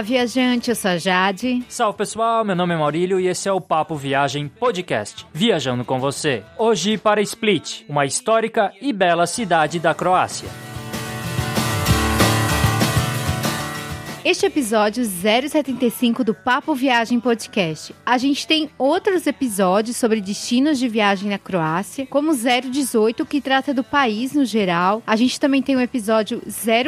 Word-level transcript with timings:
Olá, 0.00 0.06
viajante, 0.06 0.70
eu 0.70 0.74
sou 0.74 0.92
a 0.92 0.96
Jade. 0.96 1.62
Salve 1.68 1.98
pessoal, 1.98 2.42
meu 2.42 2.56
nome 2.56 2.72
é 2.72 2.76
Maurílio 2.78 3.20
e 3.20 3.26
esse 3.26 3.50
é 3.50 3.52
o 3.52 3.60
Papo 3.60 3.94
Viagem 3.96 4.48
Podcast, 4.48 5.26
viajando 5.30 5.84
com 5.84 6.00
você. 6.00 6.42
Hoje 6.56 6.96
para 6.96 7.20
Split, 7.20 7.82
uma 7.86 8.06
histórica 8.06 8.72
e 8.80 8.94
bela 8.94 9.26
cidade 9.26 9.78
da 9.78 9.92
Croácia. 9.92 10.69
Este 14.22 14.44
episódio 14.44 15.02
075 15.02 16.22
do 16.22 16.34
Papo 16.34 16.74
Viagem 16.74 17.18
Podcast. 17.18 17.94
A 18.04 18.18
gente 18.18 18.46
tem 18.46 18.68
outros 18.76 19.26
episódios 19.26 19.96
sobre 19.96 20.20
destinos 20.20 20.78
de 20.78 20.88
viagem 20.88 21.30
na 21.30 21.38
Croácia, 21.38 22.06
como 22.06 22.34
018, 22.34 23.24
que 23.24 23.40
trata 23.40 23.72
do 23.72 23.82
país 23.82 24.34
no 24.34 24.44
geral. 24.44 25.02
A 25.06 25.16
gente 25.16 25.40
também 25.40 25.62
tem 25.62 25.74
o 25.74 25.78
um 25.78 25.82
episódio 25.82 26.42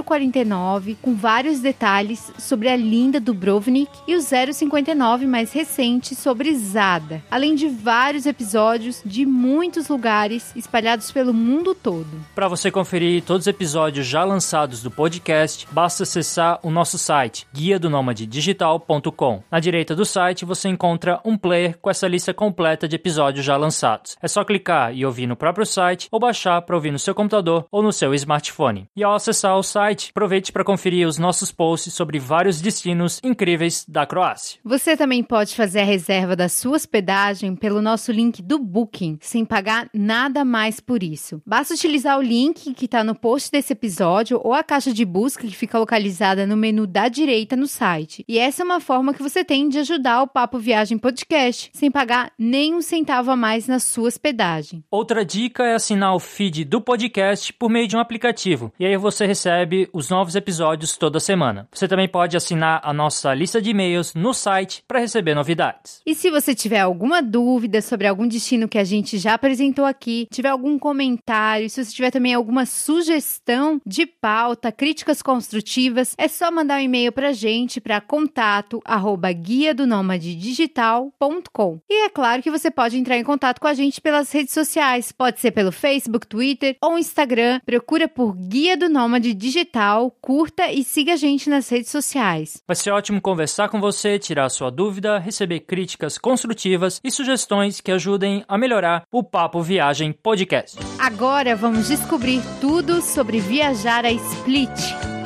049, 0.05 0.99
com 1.01 1.15
vários 1.15 1.61
detalhes 1.61 2.31
sobre 2.39 2.69
a 2.69 2.77
linda 2.77 3.19
Dubrovnik, 3.19 3.91
e 4.07 4.15
o 4.15 4.21
059 4.21 5.27
mais 5.27 5.55
recente 5.55 6.15
sobre 6.15 6.55
Zada, 6.55 7.25
além 7.31 7.55
de 7.55 7.67
vários 7.67 8.27
episódios 8.27 9.01
de 9.07 9.25
muitos 9.25 9.89
lugares 9.89 10.53
espalhados 10.55 11.11
pelo 11.11 11.33
mundo 11.33 11.75
todo. 11.75 12.11
Para 12.35 12.49
você 12.49 12.71
conferir 12.71 13.23
todos 13.23 13.45
os 13.45 13.47
episódios 13.47 14.07
já 14.07 14.23
lançados 14.23 14.83
do 14.83 14.91
podcast, 14.91 15.67
basta 15.73 16.03
acessar 16.03 16.61
o 16.63 16.71
nosso 16.71 16.99
site 16.99 17.22
site 17.23 17.47
guia 17.53 17.79
do 17.79 17.89
digital.com. 18.27 19.43
Na 19.51 19.61
direita 19.61 19.95
do 19.95 20.05
site 20.05 20.45
você 20.45 20.69
encontra 20.69 21.21
um 21.25 21.37
player 21.37 21.79
com 21.79 21.89
essa 21.89 22.09
lista 22.09 22.35
completa 22.35 22.89
de 22.89 22.97
episódios 22.97 23.45
já 23.45 23.57
lançados. 23.57 24.17
É 24.21 24.27
só 24.27 24.45
clicar 24.45 24.95
e 24.95 25.07
ouvir 25.07 25.27
no 25.27 25.37
próprio 25.37 25.65
site 25.65 26.09
ou 26.11 26.19
baixar 26.19 26.63
para 26.63 26.75
ouvir 26.75 26.91
no 26.91 26.99
seu 26.99 27.15
computador 27.15 27.67
ou 27.71 27.83
no 27.83 27.93
seu 27.93 28.13
smartphone. 28.15 28.89
E 28.97 29.05
ao 29.05 29.15
acessar 29.15 29.57
o 29.57 29.63
site, 29.63 30.11
aproveite 30.11 30.51
para 30.51 30.65
conferir 30.65 31.07
os 31.07 31.19
nossos 31.19 31.53
posts 31.53 31.95
sobre 31.95 32.19
vários 32.19 32.61
destinos 32.61 33.21
incríveis 33.23 33.85
da 33.87 34.05
Croácia. 34.07 34.59
Você 34.65 34.97
também 34.97 35.23
pode 35.23 35.55
fazer 35.55 35.81
a 35.81 35.85
reserva 35.85 36.35
da 36.35 36.49
sua 36.49 36.77
hospedagem 36.77 37.55
pelo 37.55 37.83
nosso 37.83 38.11
link 38.11 38.43
do 38.43 38.59
Booking, 38.59 39.19
sem 39.21 39.45
pagar 39.45 39.89
nada 39.95 40.45
mais 40.45 40.81
por 40.81 41.03
isso. 41.03 41.41
Basta 41.47 41.75
utilizar 41.75 42.19
o 42.19 42.23
link 42.23 42.75
que 42.75 42.87
está 42.87 43.05
no 43.05 43.15
post 43.15 43.53
desse 43.53 43.73
episódio 43.73 44.41
ou 44.43 44.55
a 44.55 44.65
caixa 44.65 44.93
de 44.93 45.05
busca 45.05 45.47
que 45.47 45.55
fica 45.55 45.79
localizada 45.79 46.47
no 46.47 46.57
menu 46.57 46.87
da 46.87 47.12
direita 47.13 47.55
no 47.55 47.67
site. 47.67 48.25
E 48.27 48.39
essa 48.39 48.63
é 48.63 48.65
uma 48.65 48.81
forma 48.81 49.15
que 49.15 49.23
você 49.23 49.45
tem 49.45 49.69
de 49.69 49.79
ajudar 49.79 50.23
o 50.23 50.27
Papo 50.27 50.59
Viagem 50.59 50.99
Podcast 50.99 51.71
sem 51.73 51.91
pagar 51.91 52.33
nem 52.39 52.75
um 52.75 52.83
centavo 52.83 53.31
a 53.31 53.37
mais 53.37 53.69
na 53.69 53.79
sua 53.79 54.09
hospedagem. 54.09 54.83
Outra 54.91 55.25
dica 55.25 55.65
é 55.65 55.75
assinar 55.75 56.15
o 56.15 56.19
feed 56.19 56.65
do 56.65 56.81
podcast 56.81 57.53
por 57.53 57.71
meio 57.71 57.87
de 57.87 57.97
um 57.97 58.01
aplicativo. 58.01 58.73
E 58.81 58.87
aí 58.87 58.97
você 58.97 59.27
recebe 59.27 59.89
os 59.93 60.09
novos 60.09 60.35
episódios 60.35 60.97
toda 60.97 61.21
semana. 61.21 61.69
Você 61.73 61.87
também 61.87 62.09
pode 62.09 62.37
assinar 62.37 62.81
a 62.83 62.93
nossa 62.93 63.35
lista 63.35 63.61
de 63.61 63.71
e-mails 63.71 64.15
no 64.15 64.33
site 64.33 64.83
para 64.89 65.01
receber 65.01 65.35
novidades. 65.35 66.01
E 66.07 66.15
se 66.15 66.31
você 66.31 66.55
tiver 66.55 66.81
alguma 66.81 67.21
dúvida 67.21 67.83
sobre 67.83 68.07
algum 68.07 68.27
destino 68.27 68.69
que 68.69 68.79
a 68.79 68.85
gente 68.85 69.19
já 69.19 69.35
apresentou 69.35 69.85
aqui, 69.85 70.27
tiver 70.31 70.49
algum 70.49 70.79
comentário, 70.79 71.69
se 71.69 71.85
você 71.85 71.93
tiver 71.93 72.11
também 72.11 72.33
alguma 72.35 72.65
sugestão 72.65 73.81
de 73.85 74.07
pauta, 74.07 74.71
críticas 74.71 75.21
construtivas, 75.21 76.15
é 76.17 76.29
só 76.29 76.51
mandar 76.51 76.77
um 76.77 76.85
e-mail 76.85 77.02
e-mail 77.03 77.13
para 77.13 77.33
gente 77.33 77.81
para 77.81 78.01
contato 78.01 78.81
arroba 78.85 79.33
guia 79.33 79.75
do 79.75 79.85
digital.com. 80.19 81.81
E 81.89 82.05
é 82.05 82.09
claro 82.09 82.43
que 82.43 82.51
você 82.51 82.71
pode 82.71 82.97
entrar 82.97 83.19
em 83.19 83.25
contato 83.25 83.61
com 83.61 83.67
a 83.67 83.75
gente 83.75 84.01
pelas 84.01 84.31
redes 84.31 84.53
sociais, 84.53 85.13
pode 85.13 85.41
ser 85.41 85.51
pelo 85.51 85.73
Facebook, 85.73 86.27
Twitter 86.27 86.77
ou 86.81 86.99
Instagram. 86.99 87.61
Procura 87.65 88.09
por 88.09 88.35
Guia 88.35 88.77
do 88.77 88.89
Nômade 88.89 89.35
Digital, 89.35 90.11
curta 90.21 90.71
e 90.71 90.85
siga 90.85 91.15
a 91.15 91.17
gente 91.17 91.51
nas 91.51 91.69
redes 91.69 91.91
sociais. 91.91 92.63
Vai 92.67 92.77
ser 92.77 92.91
ótimo 92.91 93.21
conversar 93.21 93.69
com 93.69 93.81
você, 93.81 94.19
tirar 94.19 94.49
sua 94.49 94.71
dúvida, 94.71 95.19
receber 95.19 95.61
críticas 95.61 96.19
construtivas 96.19 97.01
e 97.03 97.11
sugestões 97.11 97.81
que 97.81 97.91
ajudem 97.91 98.45
a 98.47 98.57
melhorar 98.57 99.05
o 99.11 99.23
Papo 99.23 99.63
Viagem 99.63 100.13
Podcast. 100.13 100.79
Agora 100.99 101.57
vamos 101.57 101.89
descobrir 101.89 102.41
tudo 102.61 103.01
sobre 103.01 103.41
viajar 103.41 104.05
a 104.05 104.13
Split. 104.13 105.22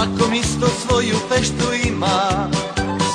Svako 0.00 0.32
isto 0.34 0.66
svoju 0.66 1.14
feštu 1.28 1.88
ima, 1.88 2.48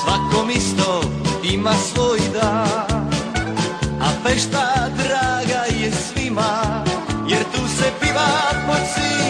svako 0.03 0.49
isto 0.51 1.01
ima 1.43 1.73
svoj 1.73 2.19
dan. 2.33 3.09
A 4.01 4.07
fešta 4.23 4.89
draga 4.97 5.63
je 5.79 5.91
svima, 5.91 6.83
jer 7.29 7.43
tu 7.43 7.67
se 7.77 7.91
piva 8.01 8.27
po 8.67 8.73
cili 8.73 9.24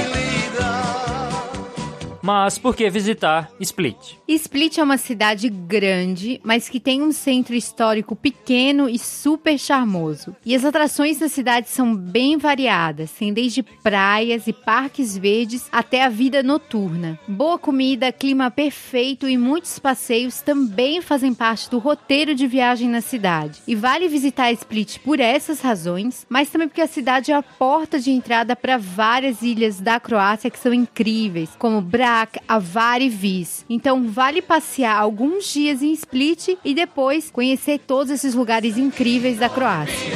Mas 2.26 2.58
por 2.58 2.76
que 2.76 2.90
visitar 2.90 3.52
Split? 3.60 4.16
Split 4.28 4.80
é 4.80 4.84
uma 4.84 4.98
cidade 4.98 5.48
grande, 5.48 6.42
mas 6.44 6.68
que 6.68 6.80
tem 6.80 7.04
um 7.04 7.12
centro 7.12 7.54
histórico 7.54 8.16
pequeno 8.16 8.90
e 8.90 8.98
super 8.98 9.60
charmoso. 9.60 10.36
E 10.44 10.56
as 10.56 10.66
atrações 10.66 11.20
da 11.20 11.30
cidade 11.30 11.70
são 11.70 11.96
bem 11.96 12.36
variadas, 12.36 13.12
tem 13.12 13.32
desde 13.32 13.62
praias 13.62 14.48
e 14.48 14.54
parques 14.54 15.16
verdes 15.16 15.70
até 15.72 16.04
a 16.04 16.10
vida 16.10 16.42
noturna. 16.42 17.20
Boa 17.28 17.60
comida, 17.60 18.12
clima 18.12 18.50
perfeito 18.50 19.30
e 19.30 19.38
muitos 19.38 19.78
passeios 19.78 20.42
também 20.42 21.04
fazem 21.04 21.32
parte 21.32 21.70
do 21.70 21.78
roteiro 21.78 22.34
de 22.34 22.48
viagem 22.48 22.90
na 22.90 23.02
cidade. 23.02 23.62
E 23.68 23.76
vale 23.76 24.08
visitar 24.08 24.52
Split 24.52 24.98
por 25.02 25.20
essas 25.20 25.62
razões, 25.62 26.26
mas 26.28 26.50
também 26.50 26.68
porque 26.68 26.82
a 26.82 26.88
cidade 26.88 27.32
é 27.32 27.36
a 27.36 27.44
porta 27.44 28.00
de 28.00 28.10
entrada 28.10 28.56
para 28.56 28.80
várias 28.80 29.44
ilhas 29.44 29.80
da 29.80 30.00
Croácia 30.00 30.50
que 30.50 30.58
são 30.58 30.74
incríveis, 30.74 31.52
como 31.60 31.82
Braga, 31.82 32.15
Prag, 32.16 32.30
Avar 32.48 33.02
e 33.02 33.10
Vis. 33.10 33.66
Então 33.70 34.10
vale 34.10 34.42
passear 34.42 34.98
alguns 34.98 35.52
dias 35.52 35.82
em 35.82 35.92
Split 35.92 36.58
e 36.64 36.74
depois 36.74 37.30
conhecer 37.30 37.78
todos 37.80 38.10
esses 38.10 38.34
lugares 38.34 38.78
incríveis 38.78 39.38
da 39.38 39.50
Croácia. 39.50 40.14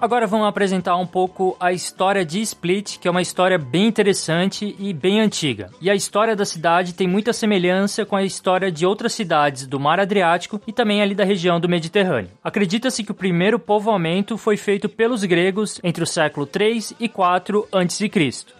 Agora 0.00 0.26
vamos 0.26 0.46
apresentar 0.46 0.96
um 0.96 1.06
pouco 1.06 1.54
a 1.60 1.74
história 1.74 2.24
de 2.24 2.40
Split, 2.40 2.96
que 2.98 3.06
é 3.06 3.10
uma 3.10 3.20
história 3.20 3.58
bem 3.58 3.86
interessante 3.86 4.74
e 4.78 4.94
bem 4.94 5.20
antiga. 5.20 5.68
E 5.78 5.90
a 5.90 5.94
história 5.94 6.34
da 6.34 6.46
cidade 6.46 6.94
tem 6.94 7.06
muita 7.06 7.34
semelhança 7.34 8.06
com 8.06 8.16
a 8.16 8.24
história 8.24 8.72
de 8.72 8.86
outras 8.86 9.12
cidades 9.12 9.66
do 9.66 9.78
Mar 9.78 10.00
Adriático 10.00 10.58
e 10.66 10.72
também 10.72 11.02
ali 11.02 11.14
da 11.14 11.22
região 11.22 11.60
do 11.60 11.68
Mediterrâneo. 11.68 12.30
Acredita-se 12.42 13.04
que 13.04 13.10
o 13.10 13.14
primeiro 13.14 13.58
povoamento 13.58 14.38
foi 14.38 14.56
feito 14.56 14.88
pelos 14.88 15.22
gregos 15.22 15.78
entre 15.84 16.02
o 16.02 16.06
século 16.06 16.46
3 16.46 16.94
e 16.98 17.06
4 17.06 17.68
a.C. 17.70 18.10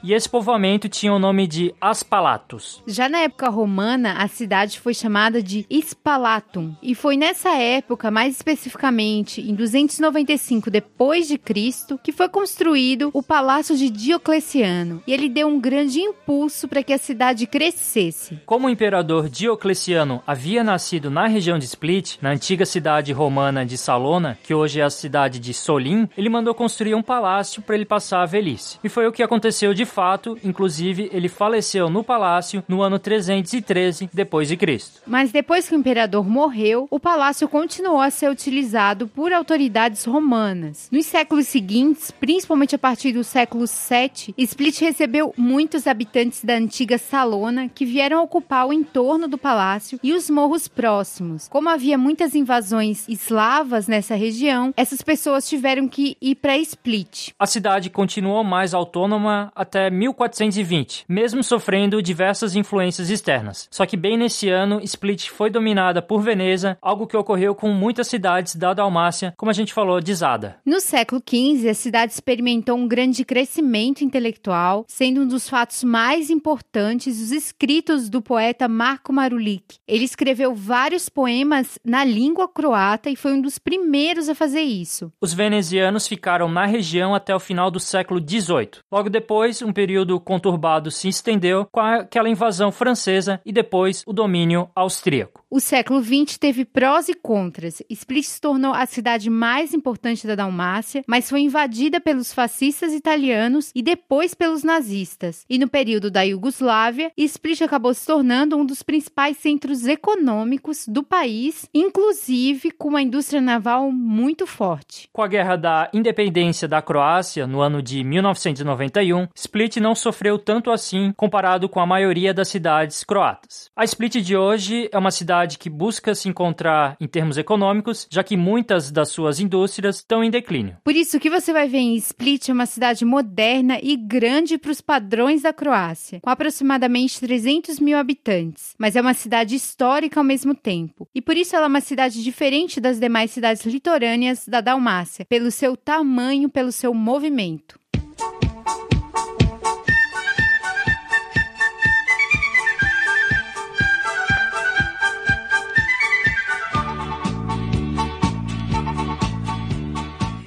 E 0.03 0.13
esse 0.13 0.29
povoamento 0.29 0.91
tinha 0.91 1.15
o 1.15 1.19
nome 1.19 1.47
de 1.47 1.75
Aspalatos. 1.81 2.83
Já 2.87 3.09
na 3.09 3.21
época 3.21 3.49
romana, 3.49 4.13
a 4.19 4.29
cidade 4.29 4.79
foi 4.79 4.93
chamada 4.93 5.43
de 5.43 5.65
Spalatum. 5.71 6.75
E 6.83 6.95
foi 6.95 7.17
nessa 7.17 7.57
época, 7.57 8.11
mais 8.11 8.37
especificamente 8.37 9.41
em 9.41 9.55
295 9.55 10.71
depois 10.71 11.30
de 11.31 11.39
Cristo, 11.39 11.99
que 12.03 12.11
foi 12.11 12.29
construído 12.29 13.11
o 13.13 13.23
Palácio 13.23 13.77
de 13.77 13.89
Diocleciano, 13.89 15.01
e 15.07 15.13
ele 15.13 15.29
deu 15.29 15.47
um 15.47 15.61
grande 15.61 16.01
impulso 16.01 16.67
para 16.67 16.83
que 16.83 16.93
a 16.93 16.99
cidade 16.99 17.47
crescesse. 17.47 18.41
Como 18.45 18.67
o 18.67 18.71
imperador 18.71 19.29
Diocleciano 19.29 20.21
havia 20.27 20.65
nascido 20.65 21.09
na 21.09 21.29
região 21.29 21.57
de 21.57 21.67
Split, 21.67 22.17
na 22.21 22.31
antiga 22.31 22.67
cidade 22.67 23.13
romana 23.13 23.65
de 23.65 23.79
Salona, 23.79 24.37
que 24.43 24.53
hoje 24.53 24.81
é 24.81 24.83
a 24.83 24.91
cidade 24.91 25.39
de 25.39 25.55
Solim, 25.55 26.09
ele 26.19 26.29
mandou 26.29 26.53
construir 26.53 26.97
um 26.97 27.03
palácio 27.03 27.63
para 27.63 27.77
ele 27.77 27.85
passar 27.85 28.23
a 28.23 28.27
velhice. 28.27 28.79
E 28.83 28.89
foi 28.89 29.07
o 29.07 29.13
que 29.13 29.23
aconteceu 29.23 29.73
de 29.73 29.85
fato, 29.85 30.37
inclusive 30.43 31.09
ele 31.13 31.29
faleceu 31.29 31.89
no 31.89 32.03
palácio 32.03 32.65
no 32.67 32.83
ano 32.83 32.99
313 32.99 34.11
depois 34.13 34.49
de 34.49 34.57
Cristo. 34.57 35.01
Mas 35.07 35.31
depois 35.31 35.69
que 35.69 35.77
o 35.77 35.79
imperador 35.79 36.29
morreu, 36.29 36.89
o 36.91 36.99
palácio 36.99 37.49
continuou 37.49 38.01
a 38.01 38.11
ser 38.11 38.29
utilizado 38.29 39.07
por 39.07 39.33
autoridades 39.33 40.05
romanas. 40.05 40.89
Nos 40.91 41.07
séculos 41.21 41.49
seguintes, 41.49 42.11
principalmente 42.11 42.75
a 42.75 42.79
partir 42.79 43.13
do 43.13 43.23
século 43.23 43.67
VII, 43.67 44.35
Split 44.39 44.81
recebeu 44.81 45.35
muitos 45.37 45.87
habitantes 45.87 46.43
da 46.43 46.55
antiga 46.55 46.97
Salona 46.97 47.69
que 47.69 47.85
vieram 47.85 48.23
ocupar 48.23 48.67
o 48.67 48.73
entorno 48.73 49.29
do 49.29 49.37
palácio 49.37 50.01
e 50.03 50.15
os 50.15 50.31
morros 50.31 50.67
próximos. 50.67 51.47
Como 51.49 51.69
havia 51.69 51.99
muitas 51.99 52.35
invasões 52.35 53.07
eslavas 53.07 53.87
nessa 53.87 54.15
região, 54.15 54.73
essas 54.75 55.03
pessoas 55.03 55.47
tiveram 55.47 55.87
que 55.87 56.17
ir 56.23 56.37
para 56.37 56.57
Split. 56.57 57.33
A 57.39 57.45
cidade 57.45 57.91
continuou 57.91 58.43
mais 58.43 58.73
autônoma 58.73 59.53
até 59.55 59.91
1420, 59.91 61.05
mesmo 61.07 61.45
sofrendo 61.45 62.01
diversas 62.01 62.57
influências 62.57 63.11
externas. 63.11 63.69
Só 63.71 63.85
que 63.85 63.97
bem 63.97 64.17
nesse 64.17 64.49
ano, 64.49 64.81
Split 64.85 65.29
foi 65.29 65.51
dominada 65.51 66.01
por 66.01 66.23
Veneza, 66.23 66.79
algo 66.81 67.07
que 67.07 67.17
ocorreu 67.17 67.55
com 67.55 67.69
muitas 67.69 68.09
cidades 68.09 68.57
da 68.57 68.73
Dalmácia, 68.73 69.35
como 69.37 69.51
a 69.51 69.55
gente 69.55 69.75
falou, 69.75 70.01
de 70.01 70.15
Zada. 70.15 70.57
No 70.65 70.81
século 70.81 71.10
XV, 71.19 71.69
a 71.69 71.75
cidade 71.75 72.13
experimentou 72.13 72.77
um 72.77 72.87
grande 72.87 73.25
crescimento 73.25 74.05
intelectual, 74.05 74.85
sendo 74.87 75.23
um 75.23 75.27
dos 75.27 75.49
fatos 75.49 75.83
mais 75.83 76.31
importantes 76.31 77.21
os 77.21 77.33
escritos 77.33 78.09
do 78.09 78.23
poeta 78.23 78.69
Marco 78.69 79.13
Marulik. 79.13 79.79
Ele 79.89 80.05
escreveu 80.05 80.55
vários 80.55 81.09
poemas 81.09 81.79
na 81.85 82.05
língua 82.05 82.47
croata 82.47 83.11
e 83.11 83.17
foi 83.17 83.33
um 83.33 83.41
dos 83.41 83.59
primeiros 83.59 84.29
a 84.29 84.35
fazer 84.35 84.61
isso. 84.61 85.13
Os 85.21 85.33
venezianos 85.33 86.07
ficaram 86.07 86.49
na 86.49 86.67
região 86.67 87.15
até 87.15 87.35
o 87.35 87.41
final 87.41 87.71
do 87.71 87.81
século 87.81 88.21
XVIII. 88.21 88.83
Logo 88.91 89.09
depois, 89.09 89.63
um 89.63 89.73
período 89.73 90.21
conturbado 90.21 90.91
se 90.91 91.09
estendeu 91.09 91.67
com 91.73 91.81
aquela 91.81 92.29
invasão 92.29 92.71
francesa 92.71 93.41
e 93.45 93.53
depois 93.53 94.03
o 94.07 94.13
domínio 94.13 94.69
austríaco. 94.75 95.45
O 95.51 95.61
século 95.61 96.03
XX 96.03 96.39
teve 96.39 96.65
prós 96.65 97.09
e 97.09 97.15
contras. 97.15 97.83
Split 97.91 98.25
se 98.25 98.41
tornou 98.41 98.73
a 98.73 98.87
cidade 98.87 99.29
mais 99.29 99.75
importante 99.75 100.27
da 100.27 100.35
Dalmácia, 100.35 101.00
mas 101.07 101.29
foi 101.29 101.41
invadida 101.41 102.01
pelos 102.01 102.33
fascistas 102.33 102.93
italianos 102.93 103.71
e 103.75 103.83
depois 103.83 104.35
pelos 104.35 104.63
nazistas. 104.63 105.45
E 105.49 105.59
no 105.59 105.69
período 105.69 106.11
da 106.11 106.23
Iugoslávia, 106.23 107.13
Split 107.17 107.63
acabou 107.63 107.93
se 107.95 108.07
tornando 108.07 108.57
um 108.57 108.65
dos 108.65 108.83
principais 108.83 109.37
centros 109.37 109.87
econômicos 109.87 110.87
do 110.87 111.03
país, 111.03 111.69
inclusive 111.75 112.71
com 112.71 112.89
uma 112.89 113.03
indústria 113.03 113.41
naval 113.41 113.91
muito 113.91 114.47
forte. 114.47 115.09
Com 115.13 115.23
a 115.23 115.29
guerra 115.29 115.57
da 115.57 115.91
independência 115.93 116.67
da 116.67 116.83
Croácia, 116.83 117.47
no 117.47 117.61
ano 117.61 117.83
de 117.83 118.03
1991, 118.05 119.29
Split 119.35 119.77
não 119.77 119.95
sofreu 119.95 120.39
tanto 120.39 120.71
assim 120.71 121.13
comparado 121.17 121.69
com 121.69 121.81
a 121.81 121.87
maioria 121.87 122.33
das 122.35 122.49
cidades 122.49 123.05
croatas. 123.05 123.71
A 123.77 123.85
Split 123.85 124.17
de 124.17 124.37
hoje 124.37 124.89
é 124.93 124.99
uma 124.99 125.11
cidade 125.11 125.59
que 125.59 125.71
busca 125.71 126.15
se 126.15 126.29
encontrar 126.29 126.97
em 127.01 127.07
termos 127.07 127.39
econômicos, 127.39 128.07
já 128.11 128.23
que 128.23 128.37
muitas 128.37 128.91
das 128.91 129.09
suas 129.09 129.41
indústrias 129.41 129.97
estão 129.97 130.23
em 130.23 130.31
declínio. 130.31 130.77
Por 130.91 130.97
isso, 130.97 131.19
o 131.19 131.21
que 131.21 131.31
você 131.31 131.53
vai 131.53 131.69
ver 131.69 131.79
em 131.79 131.95
Split 131.95 132.49
é 132.49 132.53
uma 132.53 132.67
cidade 132.67 133.05
moderna 133.05 133.79
e 133.81 133.97
grande 133.97 134.59
para 134.59 134.73
os 134.73 134.81
padrões 134.81 135.43
da 135.43 135.53
Croácia, 135.53 136.19
com 136.21 136.29
aproximadamente 136.29 137.21
300 137.21 137.79
mil 137.79 137.97
habitantes, 137.97 138.75
mas 138.77 138.97
é 138.97 139.01
uma 139.01 139.15
cidade 139.15 139.55
histórica 139.55 140.19
ao 140.19 140.25
mesmo 140.25 140.53
tempo. 140.53 141.07
E 141.15 141.23
por 141.23 141.37
isso 141.37 141.55
ela 141.55 141.67
é 141.67 141.69
uma 141.69 141.81
cidade 141.81 142.21
diferente 142.25 142.81
das 142.81 142.99
demais 142.99 143.31
cidades 143.31 143.65
litorâneas 143.65 144.49
da 144.49 144.61
Dalmácia, 144.61 145.25
pelo 145.27 145.53
seu 145.53 145.77
tamanho, 145.77 146.49
pelo 146.49 146.73
seu 146.73 146.93
movimento. 146.93 147.80